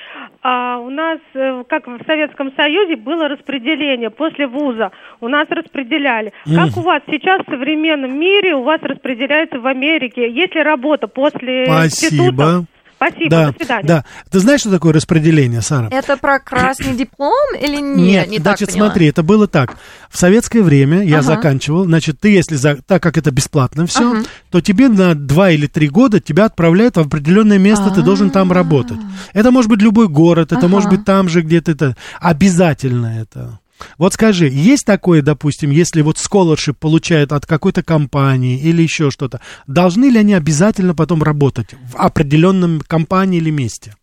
[0.41, 4.91] а у нас, э, как в Советском Союзе, было распределение после вуза,
[5.21, 6.33] у нас распределяли.
[6.47, 6.55] Mm.
[6.55, 10.29] Как у вас сейчас в современном мире у вас распределяется в Америке?
[10.29, 11.85] Есть ли работа после Спасибо.
[11.85, 12.65] института?
[13.01, 13.87] Спасибо, да, до свидания.
[13.87, 14.05] Да.
[14.29, 15.87] Ты знаешь, что такое распределение, Сара?
[15.89, 17.97] Это про красный диплом или нет?
[17.97, 19.75] Нет, не значит, так смотри, это было так.
[20.11, 21.23] В советское время я ага.
[21.23, 24.23] заканчивал, значит, ты, если, за, так как это бесплатно все, ага.
[24.51, 27.95] то тебе на два или три года тебя отправляют в определенное место, А-а-а.
[27.95, 28.99] ты должен там работать.
[29.33, 30.67] Это может быть любой город, это ага.
[30.67, 31.97] может быть там же где-то это.
[32.19, 33.60] Обязательно это.
[33.97, 39.41] Вот скажи, есть такое, допустим, если вот scholarship получают от какой-то компании или еще что-то,
[39.67, 43.95] должны ли они обязательно потом работать в определенном компании или месте?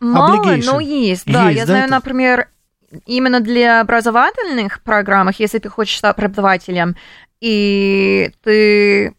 [0.00, 0.64] Мало, Obligation.
[0.64, 1.50] но есть, да.
[1.50, 1.94] Есть, Я да, знаю, это?
[1.94, 2.48] например,
[3.06, 6.96] именно для образовательных программ, если ты хочешь стать преподавателем,
[7.40, 9.14] и ты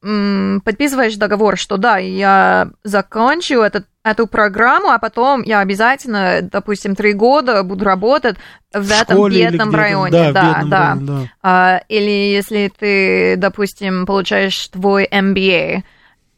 [0.00, 7.12] подписываешь договор, что да, я закончу этот, эту программу, а потом я обязательно, допустим, три
[7.12, 8.36] года буду работать
[8.72, 10.10] в, в этом бедном районе.
[10.10, 10.88] Да, да, бедном да.
[10.88, 11.30] Районе, да.
[11.42, 15.82] А, или если ты, допустим, получаешь твой MBA,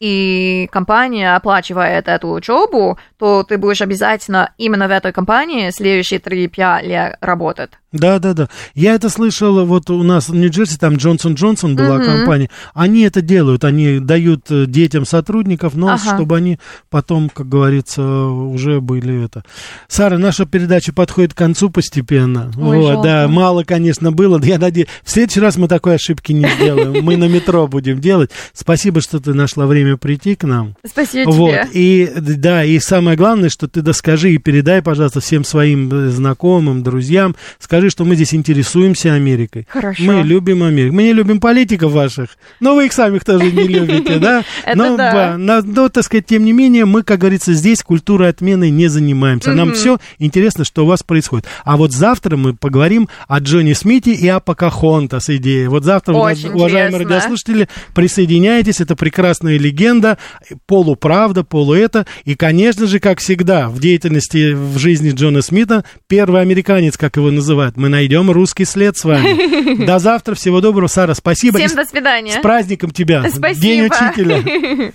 [0.01, 6.83] и компания оплачивает эту учебу, то ты будешь обязательно именно в этой компании следующие 3-5
[6.83, 7.71] лет работать.
[7.95, 8.49] Да, да, да.
[8.75, 12.05] Я это слышал, вот у нас в Нью-Джерси, там Джонсон Джонсон была uh-huh.
[12.05, 12.51] компания.
[12.75, 16.17] Они это делают, они дают э, детям сотрудников, но ага.
[16.17, 16.59] чтобы они
[16.91, 19.45] потом, как говорится, уже были это.
[19.87, 22.51] Сара, наша передача подходит к концу постепенно.
[22.57, 24.43] Ой, вот, да, мало, конечно, было.
[24.43, 27.05] Я надеюсь, в следующий раз мы такой ошибки не сделаем.
[27.05, 28.33] Мы на метро будем делать.
[28.53, 30.75] Спасибо, что ты нашла время прийти к нам.
[30.85, 31.51] Спасибо вот.
[31.51, 31.69] тебе.
[31.73, 36.83] И да, и самое главное, что ты доскажи и передай, пожалуйста, всем своим э, знакомым,
[36.83, 39.67] друзьям, скажи, скажи, что мы здесь интересуемся Америкой.
[39.69, 40.03] Хорошо.
[40.03, 40.95] Мы любим Америку.
[40.95, 42.31] Мы не любим политиков ваших,
[42.61, 44.45] но вы их самих тоже не любите, да?
[44.75, 49.53] Но, так сказать, тем не менее, мы, как говорится, здесь культурой отмены не занимаемся.
[49.53, 51.47] Нам все интересно, что у вас происходит.
[51.65, 55.69] А вот завтра мы поговорим о Джонни Смите и о Покахонтас идее.
[55.69, 58.81] Вот завтра, уважаемые радиослушатели, присоединяйтесь.
[58.81, 60.19] Это прекрасная легенда,
[60.67, 62.07] полуправда, полуэто.
[62.25, 67.31] И, конечно же, как всегда, в деятельности, в жизни Джона Смита, первый американец, как его
[67.31, 69.85] называют, мы найдем русский след с вами.
[69.87, 71.59] До завтра, всего доброго, Сара, спасибо.
[71.59, 72.33] Всем до свидания.
[72.33, 73.29] С праздником тебя.
[73.29, 73.55] Спасибо.
[73.55, 74.43] День учителя.